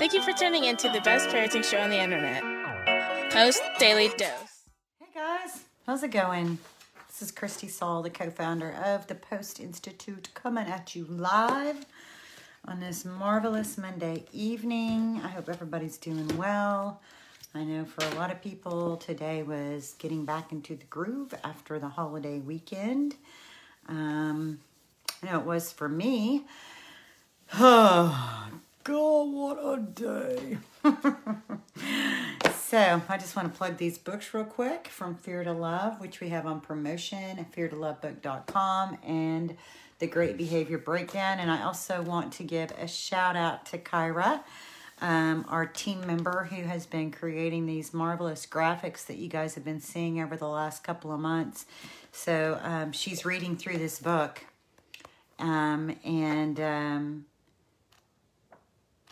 Thank 0.00 0.14
you 0.14 0.22
for 0.22 0.32
tuning 0.32 0.64
in 0.64 0.78
to 0.78 0.88
the 0.88 1.02
best 1.02 1.28
parenting 1.28 1.62
show 1.62 1.76
on 1.78 1.90
the 1.90 2.00
internet. 2.00 2.42
Post 3.30 3.60
Daily 3.78 4.08
Dose. 4.08 4.64
Hey 4.98 5.08
guys, 5.14 5.64
how's 5.86 6.02
it 6.02 6.10
going? 6.10 6.56
This 7.06 7.20
is 7.20 7.30
Christy 7.30 7.68
Sauls, 7.68 8.04
the 8.04 8.08
co 8.08 8.30
founder 8.30 8.72
of 8.82 9.06
the 9.08 9.14
Post 9.14 9.60
Institute, 9.60 10.30
coming 10.32 10.66
at 10.66 10.96
you 10.96 11.04
live 11.04 11.84
on 12.64 12.80
this 12.80 13.04
marvelous 13.04 13.76
Monday 13.76 14.24
evening. 14.32 15.20
I 15.22 15.28
hope 15.28 15.50
everybody's 15.50 15.98
doing 15.98 16.34
well. 16.38 17.02
I 17.54 17.64
know 17.64 17.84
for 17.84 18.02
a 18.02 18.18
lot 18.18 18.32
of 18.32 18.40
people, 18.40 18.96
today 18.96 19.42
was 19.42 19.96
getting 19.98 20.24
back 20.24 20.50
into 20.50 20.76
the 20.76 20.86
groove 20.86 21.34
after 21.44 21.78
the 21.78 21.88
holiday 21.88 22.38
weekend. 22.38 23.16
Um, 23.86 24.60
I 25.22 25.26
know 25.26 25.40
it 25.40 25.44
was 25.44 25.70
for 25.70 25.90
me. 25.90 26.46
Oh, 27.52 28.50
God, 28.90 29.32
what 29.32 29.56
a 29.56 29.80
day. 29.80 30.58
so, 32.56 33.00
I 33.08 33.18
just 33.18 33.36
want 33.36 33.52
to 33.52 33.56
plug 33.56 33.76
these 33.76 33.98
books 33.98 34.34
real 34.34 34.42
quick 34.42 34.88
from 34.88 35.14
Fear 35.14 35.44
to 35.44 35.52
Love, 35.52 36.00
which 36.00 36.18
we 36.18 36.30
have 36.30 36.44
on 36.44 36.60
promotion 36.60 37.38
at 37.38 37.52
feartolovebook.com 37.52 38.98
and 39.06 39.56
The 40.00 40.08
Great 40.08 40.36
Behavior 40.36 40.76
Breakdown. 40.76 41.38
And 41.38 41.52
I 41.52 41.62
also 41.62 42.02
want 42.02 42.32
to 42.32 42.42
give 42.42 42.72
a 42.72 42.88
shout 42.88 43.36
out 43.36 43.64
to 43.66 43.78
Kyra, 43.78 44.42
um, 45.00 45.44
our 45.48 45.66
team 45.66 46.04
member 46.04 46.48
who 46.50 46.62
has 46.62 46.84
been 46.84 47.12
creating 47.12 47.66
these 47.66 47.94
marvelous 47.94 48.44
graphics 48.44 49.06
that 49.06 49.18
you 49.18 49.28
guys 49.28 49.54
have 49.54 49.64
been 49.64 49.80
seeing 49.80 50.20
over 50.20 50.36
the 50.36 50.48
last 50.48 50.82
couple 50.82 51.12
of 51.12 51.20
months. 51.20 51.64
So, 52.10 52.58
um, 52.60 52.90
she's 52.90 53.24
reading 53.24 53.56
through 53.56 53.78
this 53.78 54.00
book. 54.00 54.46
Um, 55.38 55.96
and, 56.04 56.58
um, 56.58 57.26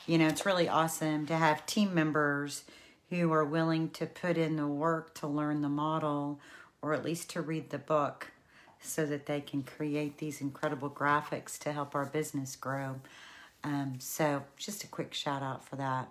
you 0.09 0.17
know, 0.17 0.27
it's 0.27 0.47
really 0.47 0.69
awesome 0.69 1.27
to 1.27 1.37
have 1.37 1.67
team 1.67 1.95
members 1.95 2.65
who 3.11 3.31
are 3.31 3.45
willing 3.45 3.91
to 3.91 4.07
put 4.07 4.39
in 4.39 4.57
the 4.57 4.67
work 4.67 5.15
to 5.17 5.27
learn 5.27 5.61
the 5.61 5.69
model 5.69 6.41
or 6.81 6.95
at 6.95 7.05
least 7.05 7.29
to 7.31 7.43
read 7.43 7.69
the 7.69 7.79
book 7.79 8.33
so 8.81 9.05
that 9.05 9.27
they 9.27 9.43
can 9.43 9.63
create 9.63 10.17
these 10.17 10.41
incredible 10.41 10.89
graphics 10.89 11.59
to 11.59 11.73
help 11.73 11.95
our 11.95 12.07
business 12.07 12.57
grow. 12.57 12.97
Um, 13.63 13.97
so, 13.99 14.45
just 14.57 14.83
a 14.83 14.87
quick 14.87 15.13
shout 15.13 15.43
out 15.43 15.63
for 15.63 15.77
that. 15.77 16.09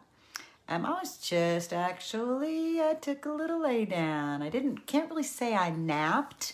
Um, 0.70 0.86
I 0.86 0.92
was 0.92 1.18
just 1.18 1.74
actually, 1.74 2.80
I 2.80 2.94
took 2.94 3.26
a 3.26 3.32
little 3.32 3.62
lay 3.62 3.86
down. 3.86 4.44
I 4.44 4.50
didn't, 4.50 4.86
can't 4.86 5.10
really 5.10 5.24
say 5.24 5.56
I 5.56 5.72
napped. 5.72 6.54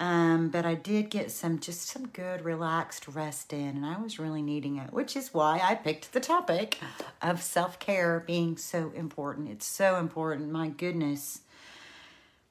Um, 0.00 0.48
but 0.48 0.64
I 0.64 0.74
did 0.74 1.10
get 1.10 1.32
some 1.32 1.58
just 1.58 1.88
some 1.88 2.06
good 2.08 2.44
relaxed 2.44 3.08
rest 3.08 3.52
in, 3.52 3.76
and 3.76 3.84
I 3.84 3.98
was 3.98 4.18
really 4.18 4.42
needing 4.42 4.76
it, 4.76 4.92
which 4.92 5.16
is 5.16 5.34
why 5.34 5.60
I 5.62 5.74
picked 5.74 6.12
the 6.12 6.20
topic 6.20 6.78
of 7.20 7.42
self 7.42 7.80
care 7.80 8.22
being 8.24 8.56
so 8.56 8.92
important. 8.94 9.48
It's 9.50 9.66
so 9.66 9.96
important. 9.96 10.50
My 10.50 10.68
goodness. 10.68 11.40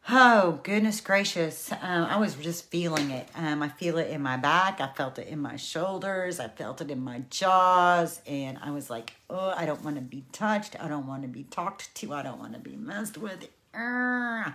Oh, 0.10 0.62
goodness 0.64 1.02
gracious. 1.02 1.70
Um, 1.70 2.06
I 2.06 2.18
was 2.18 2.36
just 2.36 2.70
feeling 2.70 3.12
it. 3.12 3.28
Um, 3.36 3.62
I 3.62 3.68
feel 3.68 3.98
it 3.98 4.10
in 4.10 4.22
my 4.22 4.38
back. 4.38 4.80
I 4.80 4.88
felt 4.88 5.20
it 5.20 5.28
in 5.28 5.40
my 5.40 5.58
shoulders. 5.58 6.40
I 6.40 6.48
felt 6.48 6.80
it 6.80 6.90
in 6.90 7.04
my 7.04 7.24
jaws. 7.30 8.22
And 8.26 8.58
I 8.62 8.72
was 8.72 8.90
like, 8.90 9.16
oh, 9.30 9.54
I 9.58 9.66
don't 9.66 9.84
want 9.84 9.98
to 9.98 10.02
be 10.02 10.24
touched. 10.32 10.82
I 10.82 10.88
don't 10.88 11.08
want 11.08 11.24
to 11.24 11.28
be 11.28 11.44
talked 11.44 11.94
to. 11.96 12.14
I 12.14 12.24
don't 12.24 12.40
want 12.40 12.54
to 12.54 12.60
be 12.60 12.78
messed 12.78 13.18
with. 13.18 13.50
Urgh. 13.74 14.54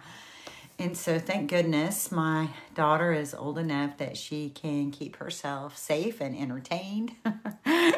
And 0.82 0.96
so, 0.96 1.20
thank 1.20 1.48
goodness, 1.48 2.10
my 2.10 2.48
daughter 2.74 3.12
is 3.12 3.34
old 3.34 3.56
enough 3.56 3.98
that 3.98 4.16
she 4.16 4.50
can 4.50 4.90
keep 4.90 5.14
herself 5.14 5.78
safe 5.78 6.20
and 6.20 6.36
entertained. 6.36 7.12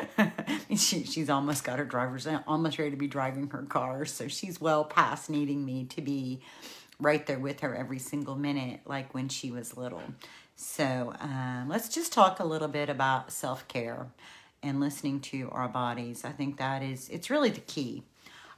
she, 0.69 1.05
she's 1.05 1.31
almost 1.31 1.65
got 1.65 1.79
her 1.79 1.87
driver's 1.87 2.29
almost 2.47 2.79
ready 2.79 2.91
to 2.91 2.97
be 2.99 3.07
driving 3.07 3.49
her 3.49 3.63
car. 3.63 4.05
So, 4.05 4.29
she's 4.29 4.61
well 4.61 4.85
past 4.85 5.31
needing 5.31 5.65
me 5.65 5.85
to 5.87 6.03
be 6.03 6.43
right 7.01 7.27
there 7.27 7.39
with 7.39 7.61
her 7.61 7.75
every 7.75 7.99
single 7.99 8.37
minute, 8.37 8.81
like 8.85 9.15
when 9.15 9.31
she 9.31 9.51
was 9.51 9.79
little. 9.79 10.03
So, 10.55 11.15
um, 11.21 11.69
let's 11.71 11.89
just 11.89 12.13
talk 12.13 12.39
a 12.39 12.45
little 12.45 12.69
bit 12.69 12.91
about 12.91 13.33
self 13.33 13.67
care 13.67 14.09
and 14.63 14.79
listening 14.79 15.21
to 15.21 15.49
our 15.53 15.69
bodies. 15.69 16.23
I 16.23 16.33
think 16.33 16.59
that 16.59 16.83
is, 16.83 17.09
it's 17.09 17.31
really 17.31 17.49
the 17.49 17.61
key 17.61 18.03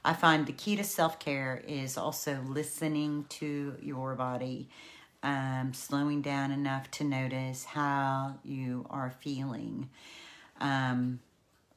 I 0.07 0.13
find 0.13 0.45
the 0.45 0.53
key 0.53 0.77
to 0.77 0.85
self 0.85 1.19
care 1.19 1.61
is 1.67 1.97
also 1.97 2.39
listening 2.47 3.25
to 3.27 3.75
your 3.81 4.15
body, 4.15 4.69
um, 5.21 5.73
slowing 5.73 6.21
down 6.21 6.51
enough 6.51 6.89
to 6.91 7.03
notice 7.03 7.65
how 7.65 8.37
you 8.41 8.85
are 8.89 9.11
feeling. 9.19 9.89
Um, 10.61 11.19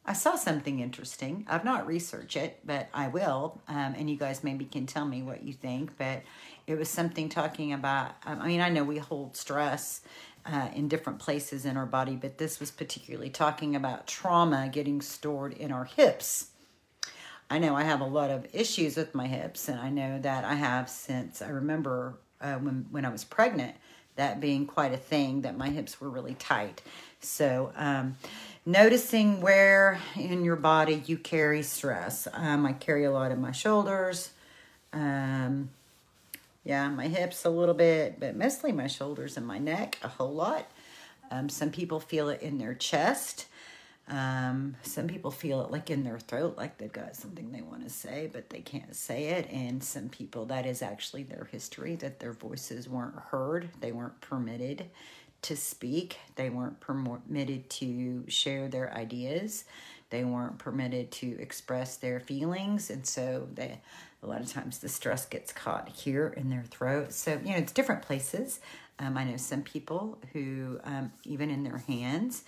I 0.06 0.12
saw 0.12 0.36
something 0.36 0.78
interesting. 0.78 1.44
I've 1.48 1.64
not 1.64 1.88
researched 1.88 2.36
it, 2.36 2.60
but 2.64 2.88
I 2.94 3.08
will. 3.08 3.60
Um, 3.66 3.96
and 3.98 4.08
you 4.08 4.16
guys 4.16 4.44
maybe 4.44 4.64
can 4.64 4.86
tell 4.86 5.06
me 5.06 5.22
what 5.22 5.42
you 5.42 5.52
think. 5.52 5.98
But 5.98 6.22
it 6.68 6.78
was 6.78 6.88
something 6.88 7.28
talking 7.28 7.72
about, 7.72 8.12
um, 8.24 8.40
I 8.40 8.46
mean, 8.46 8.60
I 8.60 8.68
know 8.68 8.84
we 8.84 8.98
hold 8.98 9.36
stress 9.36 10.02
uh, 10.46 10.68
in 10.72 10.86
different 10.86 11.18
places 11.18 11.64
in 11.64 11.76
our 11.76 11.84
body, 11.84 12.14
but 12.14 12.38
this 12.38 12.60
was 12.60 12.70
particularly 12.70 13.30
talking 13.30 13.74
about 13.74 14.06
trauma 14.06 14.68
getting 14.72 15.00
stored 15.00 15.52
in 15.52 15.72
our 15.72 15.84
hips. 15.84 16.49
I 17.50 17.58
know 17.58 17.74
I 17.74 17.82
have 17.82 18.00
a 18.00 18.06
lot 18.06 18.30
of 18.30 18.46
issues 18.52 18.96
with 18.96 19.14
my 19.14 19.26
hips, 19.26 19.68
and 19.68 19.78
I 19.80 19.90
know 19.90 20.20
that 20.20 20.44
I 20.44 20.54
have 20.54 20.88
since 20.88 21.42
I 21.42 21.48
remember 21.48 22.14
uh, 22.40 22.54
when 22.54 22.86
when 22.90 23.04
I 23.04 23.10
was 23.10 23.24
pregnant 23.24 23.74
that 24.16 24.40
being 24.40 24.66
quite 24.66 24.92
a 24.92 24.96
thing 24.96 25.42
that 25.42 25.56
my 25.56 25.68
hips 25.68 26.00
were 26.00 26.08
really 26.08 26.34
tight. 26.34 26.82
So, 27.20 27.72
um, 27.76 28.16
noticing 28.64 29.40
where 29.40 29.98
in 30.14 30.44
your 30.44 30.56
body 30.56 31.02
you 31.06 31.16
carry 31.16 31.62
stress. 31.62 32.28
Um, 32.32 32.66
I 32.66 32.72
carry 32.72 33.04
a 33.04 33.10
lot 33.10 33.32
in 33.32 33.40
my 33.40 33.52
shoulders. 33.52 34.30
Um, 34.92 35.70
yeah, 36.64 36.88
my 36.88 37.08
hips 37.08 37.44
a 37.44 37.50
little 37.50 37.74
bit, 37.74 38.20
but 38.20 38.36
mostly 38.36 38.72
my 38.72 38.86
shoulders 38.86 39.36
and 39.36 39.46
my 39.46 39.58
neck 39.58 39.98
a 40.02 40.08
whole 40.08 40.32
lot. 40.32 40.70
Um, 41.30 41.48
some 41.48 41.70
people 41.70 42.00
feel 42.00 42.28
it 42.28 42.42
in 42.42 42.58
their 42.58 42.74
chest. 42.74 43.46
Um, 44.10 44.74
some 44.82 45.06
people 45.06 45.30
feel 45.30 45.62
it 45.62 45.70
like 45.70 45.88
in 45.88 46.02
their 46.02 46.18
throat, 46.18 46.56
like 46.56 46.78
they've 46.78 46.92
got 46.92 47.14
something 47.14 47.52
they 47.52 47.62
want 47.62 47.84
to 47.84 47.90
say, 47.90 48.28
but 48.32 48.50
they 48.50 48.58
can't 48.58 48.94
say 48.96 49.26
it. 49.28 49.48
And 49.50 49.82
some 49.82 50.08
people, 50.08 50.46
that 50.46 50.66
is 50.66 50.82
actually 50.82 51.22
their 51.22 51.48
history, 51.50 51.94
that 51.96 52.18
their 52.18 52.32
voices 52.32 52.88
weren't 52.88 53.18
heard, 53.30 53.68
they 53.80 53.92
weren't 53.92 54.20
permitted 54.20 54.86
to 55.42 55.56
speak, 55.56 56.18
they 56.34 56.50
weren't 56.50 56.80
permitted 56.80 57.70
to 57.70 58.24
share 58.28 58.68
their 58.68 58.92
ideas, 58.94 59.64
they 60.10 60.24
weren't 60.24 60.58
permitted 60.58 61.12
to 61.12 61.38
express 61.40 61.96
their 61.96 62.18
feelings. 62.18 62.90
And 62.90 63.06
so 63.06 63.46
they, 63.54 63.78
a 64.24 64.26
lot 64.26 64.40
of 64.40 64.52
times 64.52 64.78
the 64.80 64.88
stress 64.88 65.24
gets 65.24 65.52
caught 65.52 65.88
here 65.88 66.34
in 66.36 66.50
their 66.50 66.64
throat. 66.64 67.12
So, 67.12 67.38
you 67.44 67.52
know, 67.52 67.58
it's 67.58 67.72
different 67.72 68.02
places. 68.02 68.58
Um, 68.98 69.16
I 69.16 69.22
know 69.22 69.36
some 69.36 69.62
people 69.62 70.18
who, 70.32 70.80
um, 70.82 71.12
even 71.24 71.48
in 71.48 71.62
their 71.62 71.78
hands, 71.78 72.42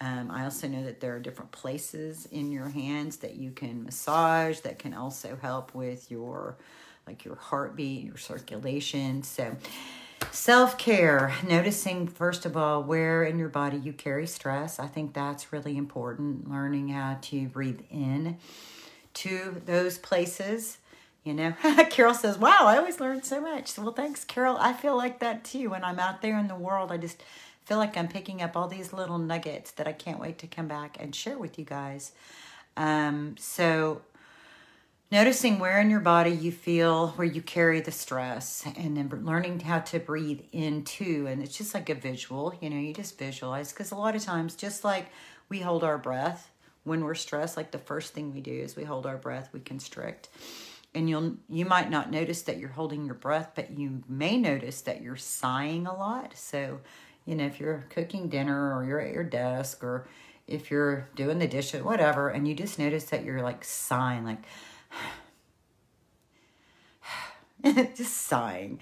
um, 0.00 0.30
I 0.30 0.44
also 0.44 0.68
know 0.68 0.84
that 0.84 1.00
there 1.00 1.16
are 1.16 1.18
different 1.18 1.50
places 1.50 2.26
in 2.26 2.52
your 2.52 2.68
hands 2.68 3.16
that 3.18 3.34
you 3.34 3.50
can 3.50 3.84
massage 3.84 4.60
that 4.60 4.78
can 4.78 4.94
also 4.94 5.36
help 5.40 5.74
with 5.74 6.10
your 6.10 6.56
like 7.06 7.24
your 7.24 7.36
heartbeat, 7.36 8.04
your 8.04 8.18
circulation. 8.18 9.22
So 9.22 9.56
self-care, 10.30 11.34
noticing 11.48 12.06
first 12.06 12.44
of 12.44 12.56
all 12.56 12.82
where 12.82 13.24
in 13.24 13.38
your 13.38 13.48
body 13.48 13.78
you 13.78 13.92
carry 13.92 14.26
stress. 14.26 14.78
I 14.78 14.86
think 14.86 15.14
that's 15.14 15.52
really 15.52 15.76
important. 15.76 16.50
Learning 16.50 16.88
how 16.88 17.18
to 17.22 17.48
breathe 17.48 17.80
in 17.90 18.36
to 19.14 19.60
those 19.64 19.98
places. 19.98 20.78
You 21.24 21.34
know, 21.34 21.54
Carol 21.90 22.14
says, 22.14 22.38
Wow, 22.38 22.60
I 22.62 22.76
always 22.78 23.00
learn 23.00 23.22
so 23.22 23.40
much. 23.40 23.76
Well, 23.76 23.92
thanks, 23.92 24.24
Carol. 24.24 24.56
I 24.58 24.72
feel 24.72 24.96
like 24.96 25.18
that 25.18 25.44
too. 25.44 25.70
When 25.70 25.82
I'm 25.82 25.98
out 25.98 26.22
there 26.22 26.38
in 26.38 26.48
the 26.48 26.54
world, 26.54 26.92
I 26.92 26.98
just 26.98 27.22
feel 27.68 27.76
like 27.76 27.98
I'm 27.98 28.08
picking 28.08 28.40
up 28.40 28.56
all 28.56 28.66
these 28.66 28.94
little 28.94 29.18
nuggets 29.18 29.72
that 29.72 29.86
I 29.86 29.92
can't 29.92 30.18
wait 30.18 30.38
to 30.38 30.46
come 30.46 30.68
back 30.68 30.96
and 30.98 31.14
share 31.14 31.36
with 31.36 31.58
you 31.58 31.66
guys. 31.66 32.12
Um, 32.78 33.36
so, 33.38 34.00
noticing 35.12 35.58
where 35.58 35.78
in 35.78 35.90
your 35.90 36.00
body 36.00 36.30
you 36.30 36.50
feel 36.50 37.08
where 37.08 37.26
you 37.26 37.42
carry 37.42 37.82
the 37.82 37.92
stress, 37.92 38.64
and 38.74 38.96
then 38.96 39.10
learning 39.22 39.60
how 39.60 39.80
to 39.80 39.98
breathe 39.98 40.40
into, 40.50 41.26
and 41.28 41.42
it's 41.42 41.58
just 41.58 41.74
like 41.74 41.90
a 41.90 41.94
visual, 41.94 42.54
you 42.62 42.70
know, 42.70 42.78
you 42.78 42.94
just 42.94 43.18
visualize 43.18 43.70
because 43.70 43.90
a 43.90 43.96
lot 43.96 44.16
of 44.16 44.22
times, 44.24 44.54
just 44.54 44.82
like 44.82 45.10
we 45.50 45.60
hold 45.60 45.84
our 45.84 45.98
breath 45.98 46.50
when 46.84 47.04
we're 47.04 47.14
stressed, 47.14 47.58
like 47.58 47.70
the 47.70 47.78
first 47.78 48.14
thing 48.14 48.32
we 48.32 48.40
do 48.40 48.50
is 48.50 48.76
we 48.76 48.84
hold 48.84 49.04
our 49.04 49.18
breath, 49.18 49.50
we 49.52 49.60
constrict 49.60 50.30
and 50.94 51.06
you'll 51.06 51.36
you 51.50 51.66
might 51.66 51.90
not 51.90 52.10
notice 52.10 52.40
that 52.42 52.58
you're 52.58 52.70
holding 52.70 53.04
your 53.04 53.14
breath 53.14 53.50
but 53.54 53.78
you 53.78 54.02
may 54.08 54.38
notice 54.38 54.80
that 54.80 55.02
you're 55.02 55.16
sighing 55.16 55.86
a 55.86 55.94
lot 55.94 56.32
so 56.34 56.80
you 57.28 57.34
know, 57.36 57.46
if 57.46 57.60
you're 57.60 57.84
cooking 57.90 58.28
dinner 58.28 58.74
or 58.76 58.84
you're 58.84 59.00
at 59.00 59.12
your 59.12 59.24
desk 59.24 59.84
or 59.84 60.08
if 60.46 60.70
you're 60.70 61.08
doing 61.14 61.38
the 61.38 61.46
dishes, 61.48 61.82
whatever, 61.82 62.30
and 62.30 62.48
you 62.48 62.54
just 62.54 62.78
notice 62.78 63.04
that 63.06 63.24
you're 63.24 63.42
like 63.42 63.64
sighing, 63.64 64.24
like 64.24 64.42
just 67.96 68.16
sighing. 68.16 68.80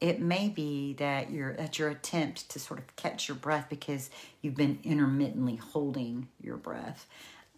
It 0.00 0.20
may 0.20 0.48
be 0.48 0.94
that 0.94 1.30
you're 1.30 1.52
at 1.52 1.78
your 1.78 1.90
attempt 1.90 2.48
to 2.50 2.58
sort 2.58 2.80
of 2.80 2.96
catch 2.96 3.28
your 3.28 3.36
breath 3.36 3.66
because 3.70 4.10
you've 4.40 4.56
been 4.56 4.78
intermittently 4.84 5.56
holding 5.56 6.28
your 6.40 6.56
breath. 6.56 7.06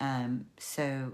Um, 0.00 0.46
so 0.58 1.12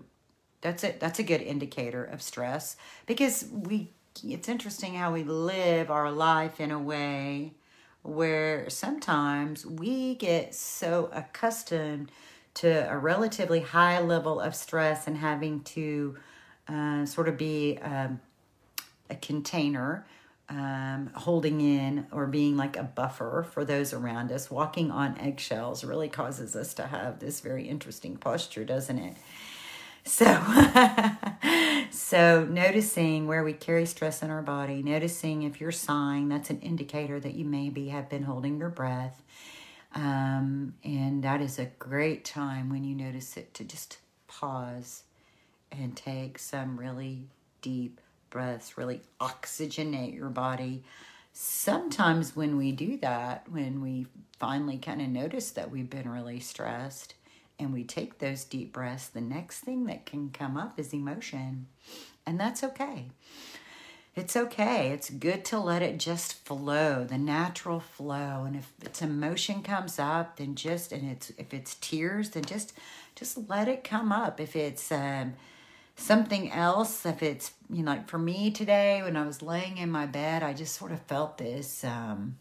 That's 0.62 0.84
it. 0.84 1.00
That's 1.00 1.19
a 1.19 1.22
good 1.22 1.43
indicator 1.43 2.04
of 2.04 2.22
stress 2.22 2.76
because 3.06 3.46
we. 3.52 3.90
It's 4.25 4.48
interesting 4.48 4.94
how 4.94 5.12
we 5.12 5.22
live 5.22 5.90
our 5.90 6.10
life 6.10 6.60
in 6.60 6.72
a 6.72 6.78
way 6.78 7.54
where 8.02 8.69
sometimes 8.70 9.67
we 9.67 10.14
get 10.14 10.55
so 10.55 11.11
accustomed 11.12 12.11
to 12.55 12.91
a 12.91 12.97
relatively 12.97 13.61
high 13.61 14.00
level 14.00 14.41
of 14.41 14.55
stress 14.55 15.06
and 15.06 15.17
having 15.17 15.61
to 15.62 16.17
uh, 16.69 17.06
sort 17.06 17.29
of 17.29 17.37
be 17.37 17.79
um, 17.82 18.20
a 19.08 19.14
container 19.17 20.06
um, 20.49 21.11
holding 21.14 21.61
in 21.61 22.06
or 22.11 22.26
being 22.26 22.56
like 22.56 22.76
a 22.76 22.82
buffer 22.82 23.47
for 23.52 23.64
those 23.64 23.93
around 23.93 24.32
us. 24.32 24.50
Walking 24.50 24.91
on 24.91 25.17
eggshells 25.19 25.85
really 25.85 26.08
causes 26.08 26.56
us 26.56 26.75
to 26.75 26.87
have 26.87 27.20
this 27.20 27.41
very 27.41 27.69
interesting 27.69 28.17
posture, 28.17 28.64
doesn't 28.64 28.99
it? 28.99 29.17
So, 30.10 30.42
so 31.92 32.44
noticing 32.44 33.28
where 33.28 33.44
we 33.44 33.52
carry 33.52 33.86
stress 33.86 34.24
in 34.24 34.30
our 34.30 34.42
body, 34.42 34.82
noticing 34.82 35.44
if 35.44 35.60
you're 35.60 35.70
sighing, 35.70 36.28
that's 36.28 36.50
an 36.50 36.60
indicator 36.60 37.20
that 37.20 37.34
you 37.34 37.44
maybe 37.44 37.88
have 37.90 38.10
been 38.10 38.24
holding 38.24 38.58
your 38.58 38.70
breath. 38.70 39.22
Um, 39.94 40.74
and 40.82 41.22
that 41.22 41.40
is 41.40 41.60
a 41.60 41.66
great 41.78 42.24
time 42.24 42.70
when 42.70 42.82
you 42.82 42.96
notice 42.96 43.36
it 43.36 43.54
to 43.54 43.64
just 43.64 43.98
pause 44.26 45.04
and 45.70 45.96
take 45.96 46.40
some 46.40 46.76
really 46.76 47.28
deep 47.62 48.00
breaths, 48.30 48.76
really 48.76 49.02
oxygenate 49.20 50.14
your 50.14 50.28
body. 50.28 50.82
Sometimes 51.32 52.34
when 52.34 52.56
we 52.56 52.72
do 52.72 52.98
that, 52.98 53.48
when 53.48 53.80
we 53.80 54.06
finally 54.40 54.76
kind 54.76 55.00
of 55.00 55.08
notice 55.08 55.52
that 55.52 55.70
we've 55.70 55.88
been 55.88 56.10
really 56.10 56.40
stressed 56.40 57.14
and 57.60 57.72
we 57.72 57.84
take 57.84 58.18
those 58.18 58.44
deep 58.44 58.72
breaths, 58.72 59.08
the 59.08 59.20
next 59.20 59.60
thing 59.60 59.86
that 59.86 60.06
can 60.06 60.30
come 60.30 60.56
up 60.56 60.78
is 60.78 60.92
emotion. 60.92 61.66
And 62.26 62.40
that's 62.40 62.64
okay. 62.64 63.06
It's 64.16 64.36
okay. 64.36 64.90
It's 64.90 65.10
good 65.10 65.44
to 65.46 65.58
let 65.58 65.82
it 65.82 65.98
just 65.98 66.44
flow, 66.44 67.04
the 67.04 67.18
natural 67.18 67.80
flow. 67.80 68.44
And 68.44 68.56
if 68.56 68.72
it's 68.82 69.02
emotion 69.02 69.62
comes 69.62 69.98
up, 69.98 70.36
then 70.36 70.56
just 70.56 70.90
and 70.90 71.08
it's 71.08 71.30
if 71.38 71.54
it's 71.54 71.76
tears, 71.76 72.30
then 72.30 72.44
just 72.44 72.72
just 73.14 73.48
let 73.48 73.68
it 73.68 73.84
come 73.84 74.10
up. 74.10 74.40
If 74.40 74.56
it's 74.56 74.90
um 74.90 75.34
something 76.00 76.50
else 76.50 77.04
if 77.04 77.22
it's 77.22 77.52
you 77.68 77.82
know 77.82 77.90
like 77.90 78.08
for 78.08 78.18
me 78.18 78.50
today 78.50 79.02
when 79.02 79.18
i 79.18 79.26
was 79.26 79.42
laying 79.42 79.76
in 79.76 79.90
my 79.90 80.06
bed 80.06 80.42
i 80.42 80.52
just 80.52 80.74
sort 80.74 80.90
of 80.90 81.00
felt 81.02 81.36
this 81.36 81.84
um 81.84 82.36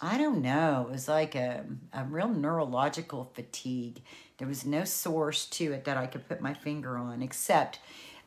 i 0.00 0.18
don't 0.18 0.42
know 0.42 0.86
it 0.88 0.92
was 0.92 1.08
like 1.08 1.34
a, 1.34 1.64
a 1.92 2.04
real 2.04 2.28
neurological 2.28 3.30
fatigue 3.34 4.02
there 4.38 4.48
was 4.48 4.64
no 4.64 4.84
source 4.84 5.46
to 5.46 5.72
it 5.72 5.84
that 5.84 5.96
i 5.96 6.06
could 6.06 6.26
put 6.28 6.40
my 6.40 6.54
finger 6.54 6.96
on 6.96 7.22
except 7.22 7.78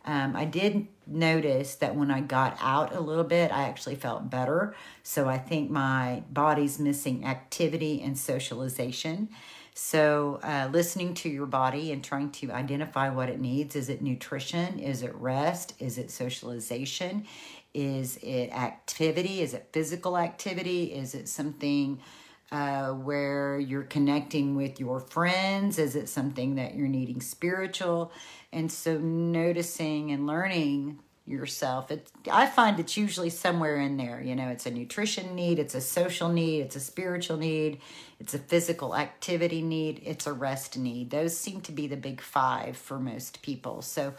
um, 0.06 0.36
i 0.36 0.46
did 0.46 0.88
notice 1.06 1.76
that 1.76 1.96
when 1.96 2.12
i 2.12 2.22
got 2.22 2.58
out 2.62 2.96
a 2.96 3.00
little 3.00 3.24
bit 3.24 3.52
i 3.52 3.64
actually 3.64 3.96
felt 3.96 4.30
better 4.30 4.76
so 5.04 5.28
i 5.28 5.38
think 5.38 5.70
my 5.70 6.24
body's 6.30 6.80
missing 6.80 7.26
activity 7.26 8.02
and 8.02 8.18
socialization 8.18 9.30
so, 9.82 10.42
uh, 10.44 10.68
listening 10.74 11.14
to 11.16 11.30
your 11.30 11.46
body 11.46 11.94
and 11.94 12.04
trying 12.04 12.32
to 12.32 12.52
identify 12.52 13.10
what 13.10 13.30
it 13.30 13.40
needs 13.40 13.78
is 13.78 13.88
it 13.88 14.02
nutrition? 14.02 14.78
Is 14.78 15.04
it 15.04 15.16
rest? 15.16 15.74
Is 15.80 15.98
it 15.98 16.12
socialization? 16.12 17.26
Is 17.74 18.18
it 18.18 18.50
activity? 18.52 19.42
Is 19.42 19.54
it 19.54 19.70
physical 19.72 20.18
activity? 20.18 20.86
Is 20.86 21.14
it 21.14 21.28
something 21.30 22.00
uh, 22.52 22.90
where 22.92 23.60
you're 23.60 23.84
connecting 23.84 24.56
with 24.56 24.80
your 24.80 25.00
friends? 25.00 25.78
Is 25.78 25.96
it 25.96 26.10
something 26.10 26.56
that 26.56 26.76
you're 26.76 26.88
needing 26.88 27.22
spiritual? 27.22 28.12
And 28.52 28.72
so, 28.72 28.98
noticing 28.98 30.12
and 30.12 30.26
learning 30.26 31.00
yourself. 31.30 31.92
It 31.92 32.12
I 32.32 32.48
find 32.48 32.80
it's 32.80 32.98
usually 32.98 33.30
somewhere 33.30 33.78
in 33.80 33.98
there. 33.98 34.22
You 34.22 34.36
know, 34.36 34.50
it's 34.50 34.66
a 34.66 34.72
nutrition 34.72 35.36
need, 35.36 35.60
it's 35.60 35.76
a 35.76 35.82
social 35.82 36.30
need, 36.30 36.62
it's 36.62 36.76
a 36.76 36.80
spiritual 36.80 37.38
need, 37.38 37.80
it's 38.20 38.34
a 38.34 38.40
physical 38.40 38.96
activity 38.96 39.62
need, 39.62 40.02
it's 40.04 40.26
a 40.26 40.34
rest 40.34 40.78
need. 40.78 41.12
Those 41.12 41.38
seem 41.38 41.62
to 41.62 41.72
be 41.72 41.88
the 41.88 41.98
big 41.98 42.20
five 42.20 42.76
for 42.76 43.00
most 43.00 43.42
people. 43.42 43.82
So 43.82 44.14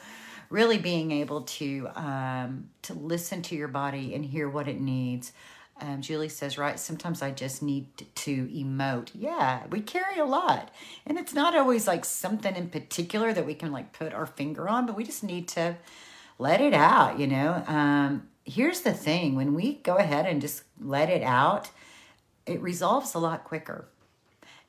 really 0.50 0.79
being 0.79 1.12
able 1.12 1.43
to 1.43 1.88
um, 1.94 2.69
to 2.82 2.93
listen 2.93 3.41
to 3.43 3.55
your 3.55 3.69
body 3.69 4.14
and 4.14 4.25
hear 4.25 4.49
what 4.49 4.69
it 4.69 4.81
needs. 4.81 5.32
Um, 5.81 6.02
Julie 6.02 6.29
says, 6.29 6.58
right, 6.58 6.79
sometimes 6.79 7.23
I 7.23 7.31
just 7.31 7.62
need 7.62 7.87
to 8.14 8.47
emote. 8.49 9.11
Yeah, 9.14 9.62
we 9.70 9.81
carry 9.81 10.19
a 10.19 10.26
lot. 10.26 10.70
And 11.06 11.19
it's 11.19 11.32
not 11.32 11.56
always 11.56 11.87
like 11.87 12.05
something 12.05 12.55
in 12.55 12.69
particular 12.69 13.32
that 13.32 13.47
we 13.47 13.55
can 13.55 13.73
like 13.73 13.94
put 13.94 14.12
our 14.12 14.26
finger 14.26 14.69
on, 14.69 14.85
but 14.85 14.94
we 14.94 15.05
just 15.05 15.25
need 15.25 15.49
to 15.49 15.76
let 16.38 16.61
it 16.61 16.75
out, 16.75 17.19
you 17.19 17.26
know. 17.26 17.64
Um, 17.67 18.29
here's 18.44 18.81
the 18.81 18.93
thing 18.93 19.37
when 19.37 19.55
we 19.55 19.76
go 19.76 19.96
ahead 19.96 20.26
and 20.26 20.43
just 20.43 20.64
let 20.79 21.08
it 21.08 21.23
out, 21.23 21.70
it 22.44 22.61
resolves 22.61 23.14
a 23.14 23.19
lot 23.19 23.44
quicker. 23.44 23.88